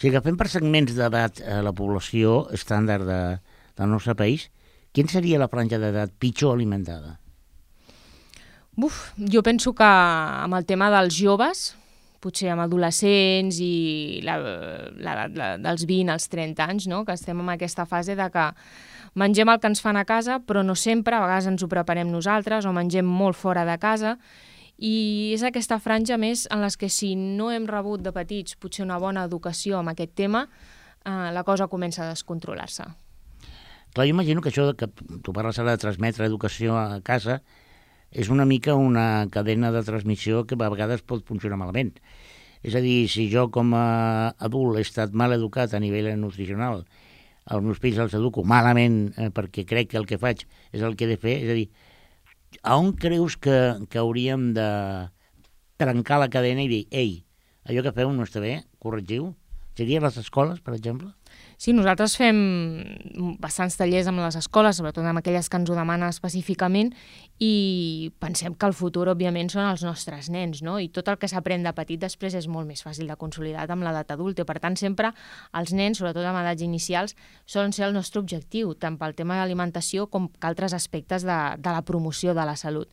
[0.00, 3.20] Si agafem per segments d'edat a la població estàndard de,
[3.76, 4.46] del nostre país,
[4.96, 7.18] quina seria la franja d'edat pitjor alimentada?
[8.80, 11.74] Buf, jo penso que amb el tema dels joves,
[12.24, 14.38] potser amb adolescents i la,
[15.60, 17.02] dels 20 als 30 anys, no?
[17.04, 18.46] que estem en aquesta fase de que
[19.20, 22.08] mengem el que ens fan a casa, però no sempre, a vegades ens ho preparem
[22.08, 24.16] nosaltres o mengem molt fora de casa,
[24.80, 28.86] i és aquesta franja més en les que si no hem rebut de petits potser
[28.86, 30.46] una bona educació amb aquest tema,
[31.04, 32.88] eh, la cosa comença a descontrolar-se.
[33.92, 34.88] Clar, jo imagino que això que
[35.22, 37.42] tu parles ara de transmetre educació a casa
[38.10, 41.98] és una mica una cadena de transmissió que a vegades pot funcionar malament.
[42.62, 46.84] És a dir, si jo com a adult he estat mal educat a nivell nutricional,
[47.50, 50.96] els meus fills els educo malament eh, perquè crec que el que faig és el
[50.96, 51.68] que he de fer, és a dir,
[52.62, 53.56] a on creus que,
[53.90, 54.68] que hauríem de
[55.80, 57.12] trencar la cadena i dir, ei,
[57.64, 59.32] allò que feu no està bé, corregiu?
[59.78, 61.12] Seria les escoles, per exemple?
[61.60, 62.38] Sí, nosaltres fem
[63.36, 66.94] bastants tallers amb les escoles, sobretot amb aquelles que ens ho demanen específicament,
[67.36, 70.78] i pensem que el futur, òbviament, són els nostres nens, no?
[70.80, 73.84] I tot el que s'aprèn de petit després és molt més fàcil de consolidar amb
[73.84, 74.48] l'edat adulta.
[74.48, 75.12] Per tant, sempre
[75.52, 77.12] els nens, sobretot amb edats inicials,
[77.44, 81.40] solen ser el nostre objectiu, tant pel tema de l'alimentació com que altres aspectes de,
[81.60, 82.88] de la promoció de la salut.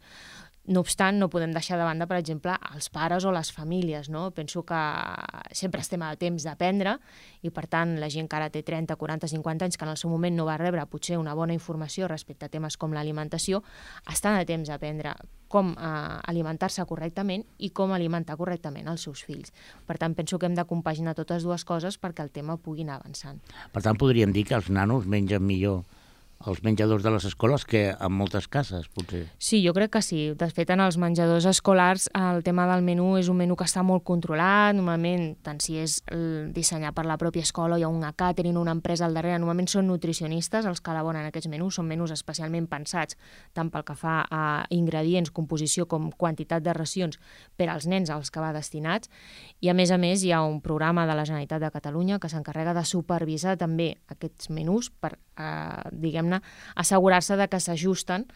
[0.68, 4.09] No obstant, no podem deixar de banda, per exemple, els pares o les famílies.
[4.11, 4.26] No?
[4.36, 4.80] Penso que
[5.55, 6.97] sempre estem a temps d'aprendre
[7.41, 9.99] i, per tant, la gent que ara té 30, 40, 50 anys, que en el
[9.99, 13.63] seu moment no va rebre potser una bona informació respecte a temes com l'alimentació,
[14.11, 15.15] estan a temps d'aprendre
[15.47, 15.84] com eh,
[16.28, 19.53] alimentar-se correctament i com alimentar correctament els seus fills.
[19.88, 22.99] Per tant, penso que hem de compaginar totes dues coses perquè el tema pugui anar
[22.99, 23.39] avançant.
[23.72, 25.86] Per tant, podríem dir que els nanos mengen millor
[26.46, 29.24] els menjadors de les escoles que en moltes cases, potser.
[29.42, 30.20] Sí, jo crec que sí.
[30.38, 33.82] De fet, en els menjadors escolars el tema del menú és un menú que està
[33.84, 34.76] molt controlat.
[34.78, 35.98] Normalment, tant si és
[36.54, 39.70] dissenyat per la pròpia escola o hi ha una catering, una empresa al darrere, normalment
[39.72, 41.80] són nutricionistes els que elaboren aquests menús.
[41.80, 43.18] Són menús especialment pensats
[43.58, 47.18] tant pel que fa a ingredients, composició com quantitat de racions
[47.58, 49.10] per als nens als que va destinats.
[49.60, 52.30] I, a més a més, hi ha un programa de la Generalitat de Catalunya que
[52.30, 56.42] s'encarrega de supervisar també aquests menús per, eh, diguem diguem-ne,
[56.76, 58.28] assegurar-se de que s'ajusten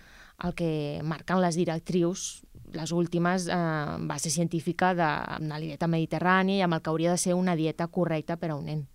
[0.41, 5.09] al que marquen les directrius les últimes eh, base científica de,
[5.43, 8.51] de la dieta mediterrània i amb el que hauria de ser una dieta correcta per
[8.51, 8.85] a un nen.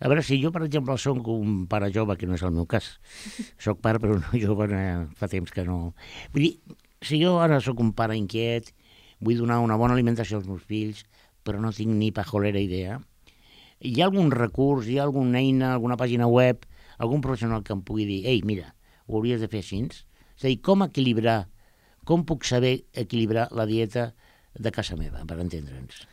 [0.00, 2.66] A veure, si jo, per exemple, soc un pare jove, que no és el meu
[2.66, 2.98] cas,
[3.64, 5.94] soc pare però no jove, eh, fa temps que no...
[6.32, 8.72] Vull dir, si jo ara sóc un pare inquiet,
[9.20, 11.04] vull donar una bona alimentació als meus fills,
[11.44, 12.98] però no tinc ni pajolera idea,
[13.84, 16.64] hi ha algun recurs, hi ha alguna eina, alguna pàgina web
[17.04, 18.74] algun professional que em pugui dir ei, mira,
[19.06, 19.82] ho hauries de fer així?
[20.34, 21.44] És a dir, com equilibrar,
[22.08, 24.12] com puc saber equilibrar la dieta
[24.54, 26.04] de casa meva, per entendre'ns?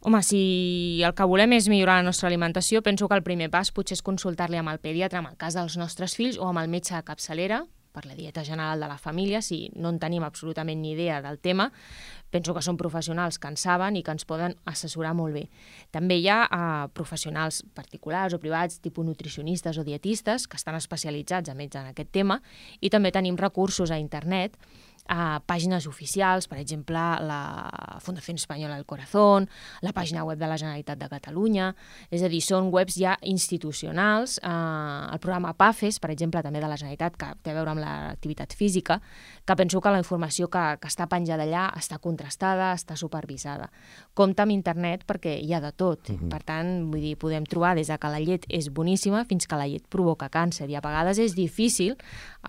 [0.00, 3.68] Home, si el que volem és millorar la nostra alimentació, penso que el primer pas
[3.76, 6.72] potser és consultar-li amb el pediatre, en el cas dels nostres fills, o amb el
[6.72, 10.80] metge de capçalera, per la dieta general de la família, si no en tenim absolutament
[10.80, 11.68] ni idea del tema,
[12.30, 15.46] penso que són professionals que en saben i que ens poden assessorar molt bé.
[15.94, 21.50] També hi ha eh, professionals particulars o privats, tipus nutricionistes o dietistes, que estan especialitzats
[21.50, 22.40] a més en aquest tema,
[22.80, 24.56] i també tenim recursos a internet
[25.08, 29.48] a pàgines oficials, per exemple, la Fundació Espanyola del Corazón,
[29.82, 31.74] la pàgina web de la Generalitat de Catalunya,
[32.10, 34.38] és a dir, són webs ja institucionals.
[34.42, 37.82] Eh, el programa PAFES, per exemple, també de la Generalitat, que té a veure amb
[37.82, 39.00] l'activitat física,
[39.44, 43.70] que penso que la informació que, que està penjada allà està contrastada, està supervisada.
[44.14, 46.08] Compte amb internet perquè hi ha de tot.
[46.08, 46.28] Uh -huh.
[46.30, 49.56] Per tant, vull dir, podem trobar des de que la llet és boníssima fins que
[49.56, 51.96] la llet provoca càncer i a vegades és difícil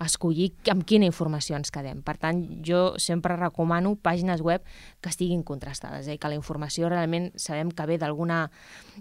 [0.00, 2.02] escollir amb quina informació ens quedem.
[2.02, 4.64] Per tant, jo sempre recomano pàgines web
[5.00, 6.18] que estiguin contrastades, eh?
[6.18, 8.44] que la informació realment sabem que ve d'alguna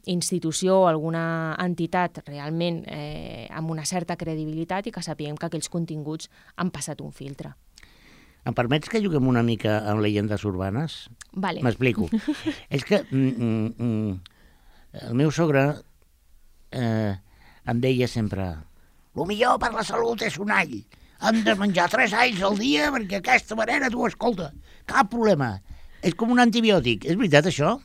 [0.06, 5.70] institució o alguna entitat realment eh, amb una certa credibilitat i que sapiguem que aquells
[5.70, 7.54] continguts han passat un filtre.
[8.46, 11.06] Em permets que juguem una mica amb llegendes urbanes?
[11.34, 11.62] Vale.
[11.62, 12.10] M'explico.
[12.76, 14.20] és que mm, mm, mm,
[15.08, 15.68] el meu sogre
[16.72, 17.14] eh,
[17.70, 18.50] em deia sempre
[19.12, 20.78] el millor per la salut és un all.
[21.22, 24.50] Hem de menjar tres alls al dia perquè aquesta manera, tu, escolta,
[24.90, 25.54] cap problema.
[26.02, 27.06] És com un antibiòtic.
[27.06, 27.76] És veritat, això?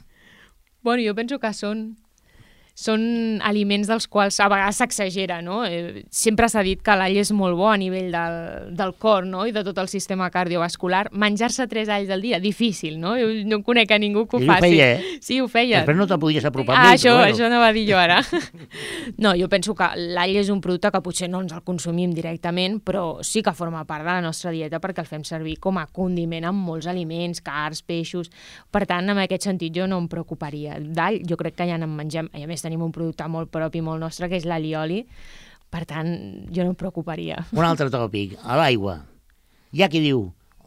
[0.87, 1.85] Bueno, jo penso que són
[2.77, 5.63] són aliments dels quals a vegades s'exagera, no?
[5.65, 8.37] Eh, sempre s'ha dit que l'all és molt bo a nivell del,
[8.77, 11.07] del cor, no?, i de tot el sistema cardiovascular.
[11.17, 13.15] Menjar-se tres alls al dia, difícil, no?
[13.17, 14.69] Jo no conec a ningú que ho Ell ho faci.
[14.69, 15.17] feia, eh?
[15.25, 15.81] Sí, ho feia.
[15.81, 17.33] Després no te podies apropar Ah, ell, això, bueno.
[17.33, 18.21] això no va dir jo ara.
[19.25, 22.79] no, jo penso que l'all és un producte que potser no ens el consumim directament,
[22.85, 25.87] però sí que forma part de la nostra dieta perquè el fem servir com a
[25.89, 28.29] condiment en molts aliments, cars, peixos...
[28.77, 30.77] Per tant, en aquest sentit, jo no em preocuparia.
[30.81, 33.83] D'all, jo crec que ja en mengem, i a més tenim un producte molt propi,
[33.85, 35.05] molt nostre, que és l'alioli,
[35.71, 36.11] per tant,
[36.51, 37.45] jo no em preocuparia.
[37.55, 39.01] Un altre tòpic, a l'aigua.
[39.77, 40.27] Hi ha qui diu,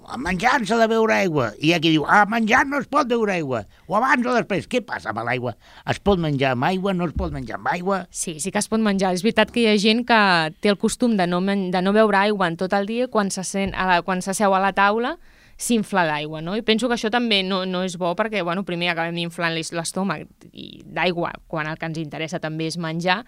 [0.10, 1.52] a menjar s'ha de beure aigua.
[1.60, 3.64] I hi ha qui diu, a menjar no es pot beure aigua.
[3.88, 4.68] O abans o després.
[4.70, 5.56] Què passa amb l'aigua?
[5.90, 8.04] Es pot menjar amb aigua, no es pot menjar amb aigua?
[8.10, 9.14] Sí, sí que es pot menjar.
[9.16, 10.22] És veritat que hi ha gent que
[10.62, 13.46] té el costum de no, de no beure aigua en tot el dia quan se
[13.46, 13.76] sent
[14.06, 15.18] quan s'asseu a la taula
[15.60, 16.56] s'infla d'aigua, no?
[16.56, 20.24] I penso que això també no, no és bo perquè, bueno, primer acabem inflant l'estómac
[20.88, 23.20] d'aigua quan el que ens interessa també és menjar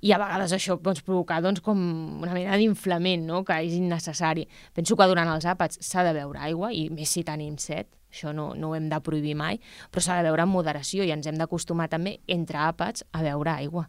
[0.00, 1.78] i a vegades això pot provocar doncs, com
[2.22, 3.42] una mena d'inflament, no?
[3.44, 4.46] que és innecessari.
[4.76, 8.32] Penso que durant els àpats s'ha de beure aigua i més si tenim set, això
[8.32, 9.60] no, no ho hem de prohibir mai,
[9.92, 13.52] però s'ha de beure amb moderació i ens hem d'acostumar també, entre àpats, a beure
[13.52, 13.88] aigua.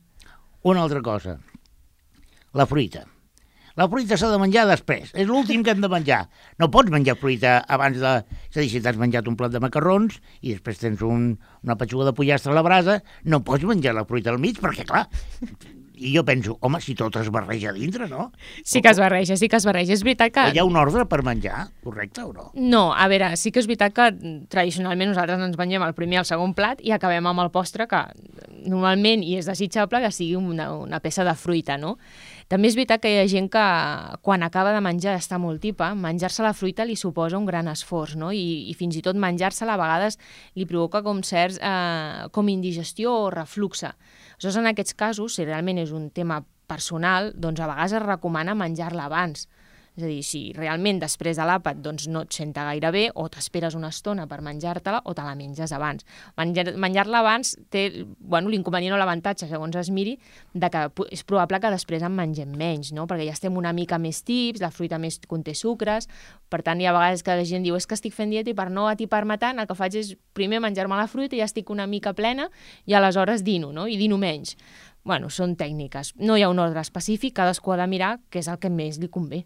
[0.68, 1.38] Una altra cosa,
[2.54, 3.08] la fruita.
[3.78, 6.24] La fruita s'ha de menjar després, és l'últim que hem de menjar.
[6.58, 8.14] No pots menjar fruita abans de...
[8.50, 11.78] És a dir, si t'has menjat un plat de macarrons i després tens un, una
[11.78, 15.06] petxuga de pollastre a la brasa, no pots menjar la fruita al mig perquè, clar,
[15.98, 18.32] I jo penso, home, si tot es barreja a dintre, no?
[18.64, 19.96] Sí que es barreja, sí que es barreja.
[19.96, 20.44] És veritat que...
[20.54, 22.52] Hi ha un ordre per menjar, correcte o no?
[22.54, 24.08] No, a veure, sí que és veritat que
[24.54, 27.90] tradicionalment nosaltres ens mengem el primer i el segon plat i acabem amb el postre
[27.90, 28.04] que
[28.68, 31.96] normalment i és desitjable que sigui una, una peça de fruita, no?
[32.48, 33.62] També és veritat que hi ha gent que
[34.24, 38.16] quan acaba de menjar està molt tipa, menjar-se la fruita li suposa un gran esforç,
[38.16, 38.32] no?
[38.32, 40.16] I, i fins i tot menjar-se-la a vegades
[40.56, 43.92] li provoca com certs, eh, com indigestió o refluxe.
[44.38, 46.40] Aleshores, en aquests casos, si realment és un tema
[46.72, 49.50] personal, doncs a vegades es recomana menjar-la abans.
[49.98, 53.24] És a dir, si realment després de l'àpat doncs, no et senta gaire bé, o
[53.34, 56.06] t'esperes una estona per menjar-te-la o te la menges abans.
[56.38, 60.20] Menjar- Menjar-la abans té bueno, l'inconvenient o l'avantatge, segons es miri,
[60.54, 63.08] de que és probable que després en mengem menys, no?
[63.10, 66.06] perquè ja estem una mica més tips, la fruita més conté sucres,
[66.48, 68.56] per tant hi ha vegades que la gent diu és que estic fent dieta i
[68.56, 71.72] per no atipar-me tant el que faig és primer menjar-me la fruita i ja estic
[71.74, 72.52] una mica plena
[72.86, 73.88] i aleshores dino, no?
[73.88, 74.54] i dino menys.
[75.08, 76.12] Bueno, són tècniques.
[76.20, 79.00] No hi ha un ordre específic, cadascú ha de mirar què és el que més
[79.00, 79.46] li convé.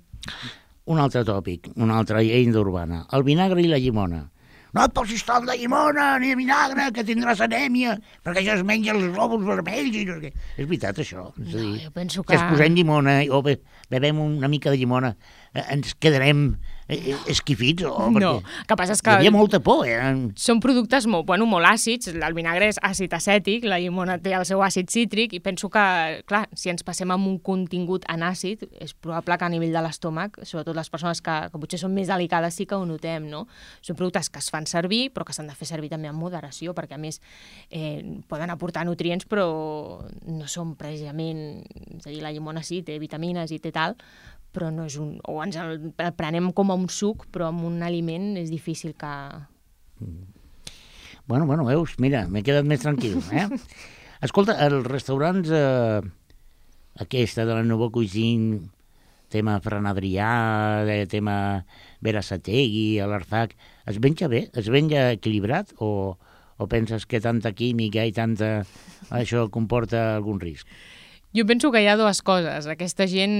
[0.89, 4.23] Un altre tòpic, una altra lleida urbana, el vinagre i la llimona.
[4.71, 8.61] No et posis tant de llimona ni de vinagre, que tindràs anèmia, perquè això es
[8.63, 10.31] menja els glòbuls vermells i no sé què.
[10.55, 11.25] És veritat, això?
[11.43, 12.39] És a No, dir, jo penso que que...
[12.39, 13.57] es posem llimona o be
[13.91, 15.13] bevem una mica de llimona,
[15.53, 16.55] eh, ens quedarem
[16.91, 17.85] esquifits?
[17.87, 19.99] O, No, perquè el que passa és Hi que havia molta por, eh?
[20.39, 22.11] són productes molt, bueno, molt àcids.
[22.11, 25.83] El vinagre és àcid acètic, la llimona té el seu àcid cítric i penso que,
[26.29, 29.83] clar, si ens passem amb un contingut en àcid, és probable que a nivell de
[29.85, 33.45] l'estómac, sobretot les persones que, que potser són més delicades, sí que ho notem, no?
[33.81, 36.75] Són productes que es fan servir, però que s'han de fer servir també amb moderació,
[36.77, 37.21] perquè a més
[37.69, 39.47] eh, poden aportar nutrients, però
[40.27, 41.61] no són precisament...
[42.01, 43.95] És a dir, la llimona sí, té vitamines i té tal,
[44.51, 45.15] però no és un...
[45.31, 49.13] O ens el prenem com a un suc, però amb un aliment és difícil que,
[51.27, 53.45] Bueno, bueno, veus, mira, m'he quedat més tranquil, eh?
[54.25, 56.01] Escolta, els restaurants, eh,
[56.99, 58.65] aquesta de la Nouveau Cuisine,
[59.31, 60.31] tema Fran Adrià,
[60.83, 61.63] eh, tema
[62.03, 63.55] Vera Sategui, a l'Arfac,
[63.87, 64.47] es menja bé?
[64.57, 65.71] Es menja equilibrat?
[65.79, 66.17] O,
[66.57, 68.65] o penses que tanta química i tanta...
[69.09, 70.67] això comporta algun risc?
[71.35, 72.67] Jo penso que hi ha dues coses.
[72.67, 73.35] Aquesta gent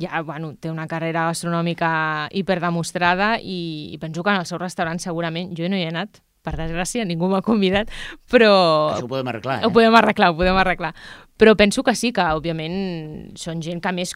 [0.00, 5.00] ja bueno, té una carrera gastronòmica hiperdemostrada i, i penso que en el seu restaurant
[5.00, 7.88] segurament, jo no hi he anat, per desgràcia, ningú m'ha convidat,
[8.30, 8.52] però...
[8.92, 9.72] Això ho podem arreglar, Ho eh?
[9.72, 10.92] podem arreglar, ho podem arreglar.
[11.40, 14.12] Però penso que sí, que òbviament són gent que més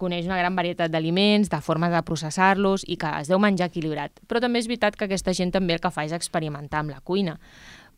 [0.00, 4.12] coneix una gran varietat d'aliments, de formes de processar-los i que es deu menjar equilibrat.
[4.28, 7.00] Però també és veritat que aquesta gent també el que fa és experimentar amb la
[7.04, 7.36] cuina.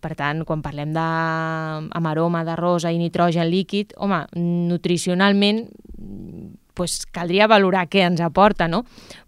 [0.03, 5.63] Per tant, quan parlem de, amb aroma de rosa i nitrogen líquid, home, nutricionalment
[6.75, 8.83] pues, caldria valorar què ens aporta, no?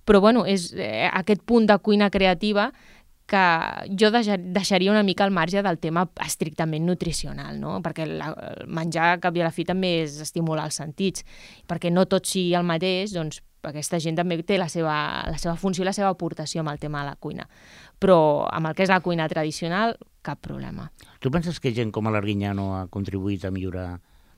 [0.05, 2.73] Però bueno, és eh, aquest punt de cuina creativa
[3.27, 3.45] que
[4.01, 7.79] jo deixar, deixaria una mica al marge del tema estrictament nutricional, no?
[7.81, 8.35] perquè la,
[8.69, 11.25] menjar, al cap i a la fi, també és estimular els sentits,
[11.71, 14.97] perquè no tot sigui el mateix, doncs aquesta gent també té la seva,
[15.31, 17.47] la seva funció i la seva aportació amb el tema de la cuina.
[17.99, 20.89] Però amb el que és la cuina tradicional, cap problema.
[21.21, 23.89] Tu penses que gent com l'Arguinyano ha contribuït a millorar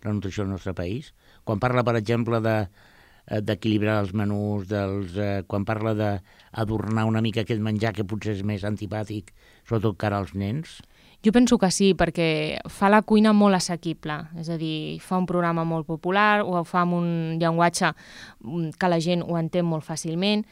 [0.05, 1.13] la nutrició al nostre país?
[1.45, 7.23] Quan parla, per exemple, de eh, d'equilibrar els menús, dels, eh, quan parla d'adornar una
[7.23, 9.33] mica aquest menjar que potser és més antipàtic,
[9.67, 10.81] sobretot cara als nens,
[11.25, 15.27] Jo penso que sí, perquè fa la cuina molt assequible, és a dir, fa un
[15.27, 17.09] programa molt popular, o fa amb un
[17.41, 20.45] llenguatge mm, que la gent ho entén molt fàcilment,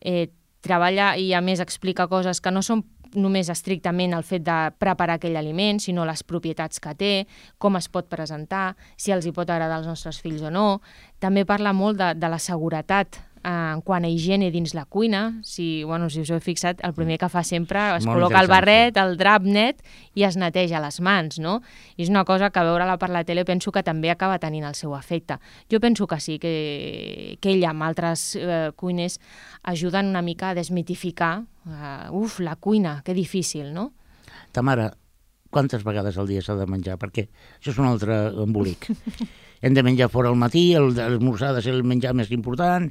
[0.00, 0.28] eh,
[0.60, 5.16] treballa i a més explica coses que no són només estrictament el fet de preparar
[5.18, 7.12] aquell aliment, sinó les propietats que té,
[7.58, 10.80] com es pot presentar, si els hi pot agradar als nostres fills o no.
[11.18, 15.40] També parla molt de, de la seguretat en quant a higiene dins la cuina.
[15.46, 18.50] Si, bueno, si us heu fixat, el primer que fa sempre es Molt col·loca el
[18.50, 19.84] barret, el drap net
[20.14, 21.60] i es neteja les mans, no?
[21.96, 24.76] I és una cosa que veure-la per la tele penso que també acaba tenint el
[24.78, 25.38] seu efecte.
[25.72, 29.20] Jo penso que sí, que, que ella amb altres eh, cuiners
[29.62, 33.92] ajuden una mica a desmitificar uh, uf, la cuina, que difícil, no?
[34.52, 34.90] ta mare,
[35.50, 36.98] quantes vegades al dia s'ha de menjar?
[37.00, 37.26] Perquè
[37.58, 38.90] això és un altre embolic.
[39.64, 42.90] hem de menjar fora al matí, el l'esmorzar ha de ser el menjar més important,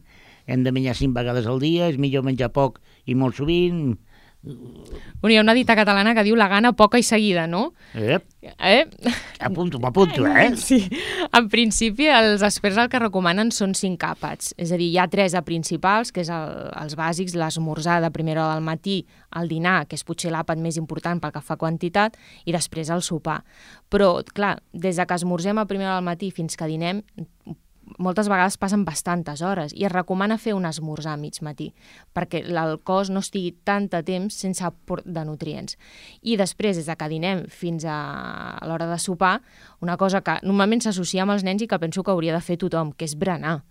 [0.49, 3.97] hem de menjar cinc vegades al dia, és millor menjar poc i molt sovint.
[4.41, 7.73] Bueno, hi ha una dita catalana que diu la gana poca i seguida, no?
[7.93, 8.19] Eh,
[8.57, 8.85] Eh?
[9.43, 10.55] apunto, m'apunto, eh?
[10.69, 10.79] Sí.
[11.35, 14.53] En principi, els experts el que recomanen són cinc àpats.
[14.55, 18.13] És a dir, hi ha tres de principals, que és el, els bàsics, l'esmorzar de
[18.15, 19.01] primera hora del matí,
[19.35, 22.15] el dinar, que és potser l'àpat més important pel que fa quantitat,
[22.47, 23.41] i després el sopar.
[23.91, 27.03] Però, clar, des de que esmorzem a primera hora del matí fins que dinem,
[27.97, 31.71] moltes vegades passen bastantes hores i es recomana fer un esmorzar a mig matí
[32.15, 35.77] perquè el cos no estigui tant de temps sense aport de nutrients.
[36.21, 39.39] I després, des de que dinem fins a l'hora de sopar,
[39.81, 42.57] una cosa que normalment s'associa amb els nens i que penso que hauria de fer
[42.61, 43.63] tothom, que és berenar.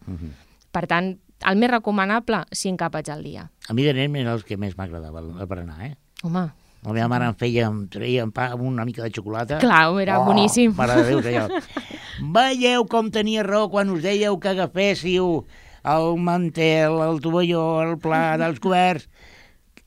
[0.73, 3.51] Per tant, el més recomanable, cinc àpats al dia.
[3.69, 5.95] A mi de nen era el que més m'agradava, el berenar, eh?
[6.27, 6.49] Home,
[6.87, 9.59] La meva mare em feia, em treia en pa amb una mica de xocolata.
[9.59, 10.73] clar, era boníssim.
[10.79, 11.63] Mare de Déu, jo.
[12.35, 15.45] Veieu com tenia raó quan us dèieu que agaféssiu
[15.89, 19.09] el mantel, el tovalló, el plat, els coberts.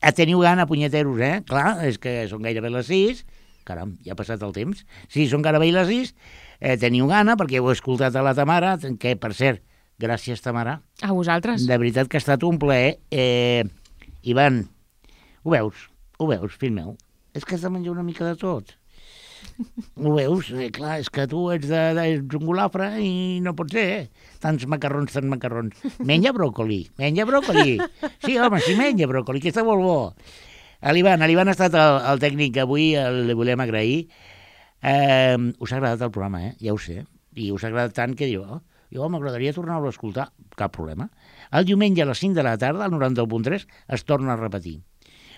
[0.02, 1.36] Eh, Teniu gana, punyeteros, eh?
[1.46, 3.20] Clar, és que són gairebé les 6.
[3.68, 4.80] Caram, ja ha passat el temps.
[5.08, 6.10] Sí, són gairebé les 6.
[6.62, 9.62] Eh, teniu gana, perquè heu escoltat a la Tamara, que, per cert,
[10.02, 10.80] gràcies, Tamara.
[11.06, 11.68] A vosaltres?
[11.70, 12.96] De veritat que ha estat un plaer.
[13.14, 13.62] Eh,
[14.26, 14.64] Ivan,
[15.44, 15.86] ho veus?
[16.22, 16.94] Ho veus, fill meu?
[17.34, 18.68] És que has de menjar una mica de tot.
[19.98, 20.52] Ho veus?
[20.54, 23.86] Eh, clar, és que tu ets, de, de, ets un golafre i no pot ser,
[23.96, 24.28] eh?
[24.44, 25.80] Tants macarrons, tants macarrons.
[26.06, 27.74] Menja bròcoli, menja bròcoli.
[28.22, 29.96] Sí, home, sí menja bròcoli, que està molt bo.
[30.94, 34.06] L'Ivan, l'Ivan ha estat el, el tècnic que avui el, li volem agrair.
[34.78, 36.54] Eh, us ha agradat el programa, eh?
[36.62, 37.00] Ja ho sé.
[37.34, 38.62] I us ha agradat tant que diu, oh,
[38.94, 40.30] jo m'agradaria tornar-lo a escoltar.
[40.54, 41.10] Cap problema.
[41.50, 43.66] El diumenge a les 5 de la tarda, al 91.3,
[43.98, 44.78] es torna a repetir.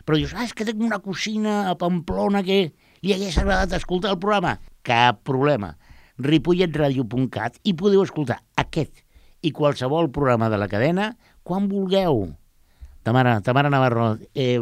[0.04, 2.58] Però dius, ah, és que tinc una cosina a Pamplona que
[3.04, 4.58] li hagués agradat escoltar el programa.
[4.84, 5.74] Cap problema.
[6.14, 9.00] ripolletradio.cat i podeu escoltar aquest
[9.42, 11.08] i qualsevol programa de la cadena
[11.42, 12.28] quan vulgueu.
[13.02, 14.60] Tamara, Tamara Navarro, eh,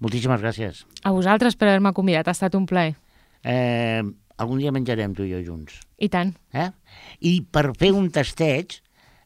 [0.00, 0.86] moltíssimes gràcies.
[1.04, 2.96] A vosaltres per haver-me convidat, ha estat un plaer.
[3.44, 4.02] Eh,
[4.36, 5.78] algun dia menjarem tu i jo junts.
[5.98, 6.34] I tant.
[6.52, 6.70] Eh?
[7.20, 8.80] I per fer un tasteig,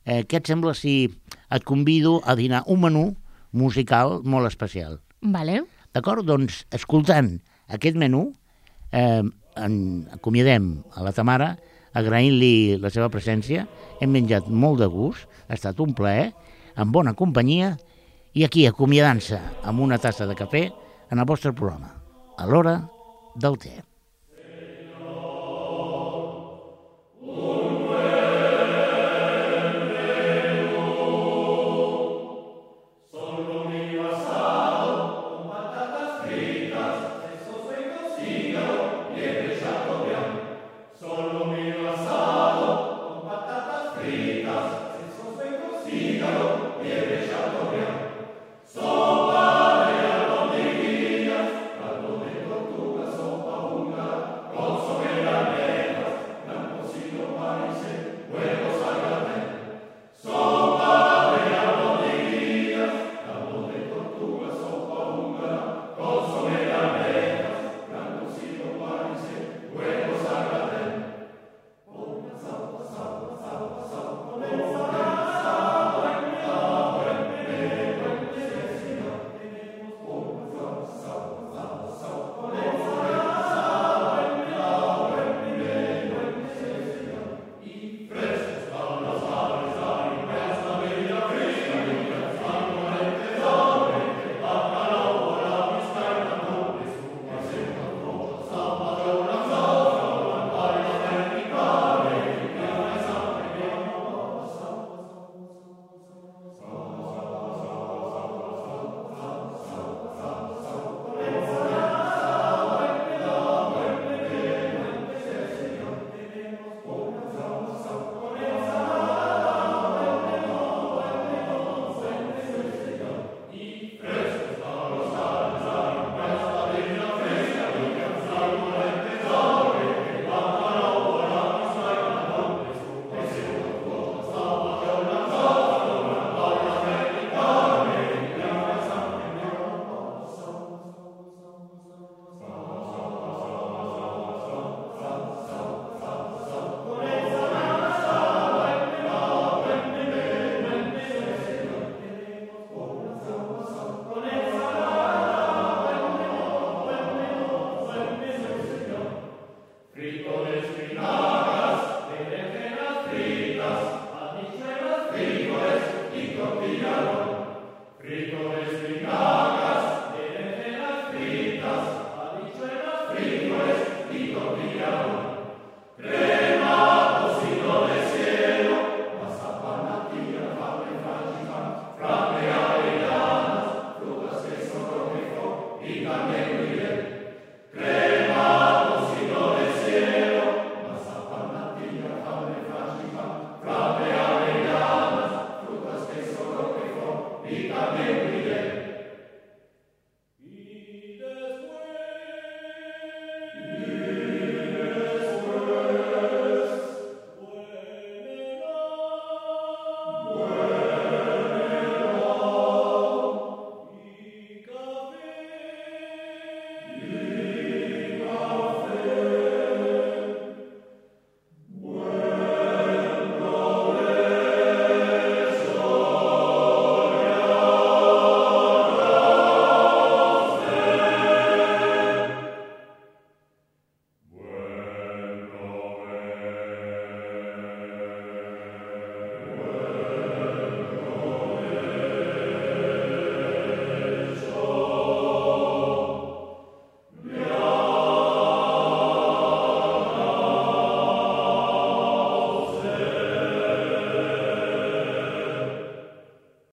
[0.05, 1.09] eh, què et sembla si
[1.51, 3.07] et convido a dinar un menú
[3.53, 5.01] musical molt especial?
[5.21, 5.65] Vale.
[5.95, 6.25] D'acord?
[6.25, 7.35] Doncs, escoltant
[7.69, 8.31] aquest menú,
[8.93, 9.23] eh,
[9.57, 9.75] en,
[10.13, 11.57] acomiadem a la Tamara,
[11.93, 13.67] agraint-li la seva presència.
[14.01, 16.31] Hem menjat molt de gust, ha estat un plaer,
[16.77, 17.75] amb bona companyia,
[18.33, 20.69] i aquí acomiadant-se amb una tassa de cafè
[21.11, 21.93] en el vostre programa,
[22.39, 22.79] a l'hora
[23.35, 23.90] del té.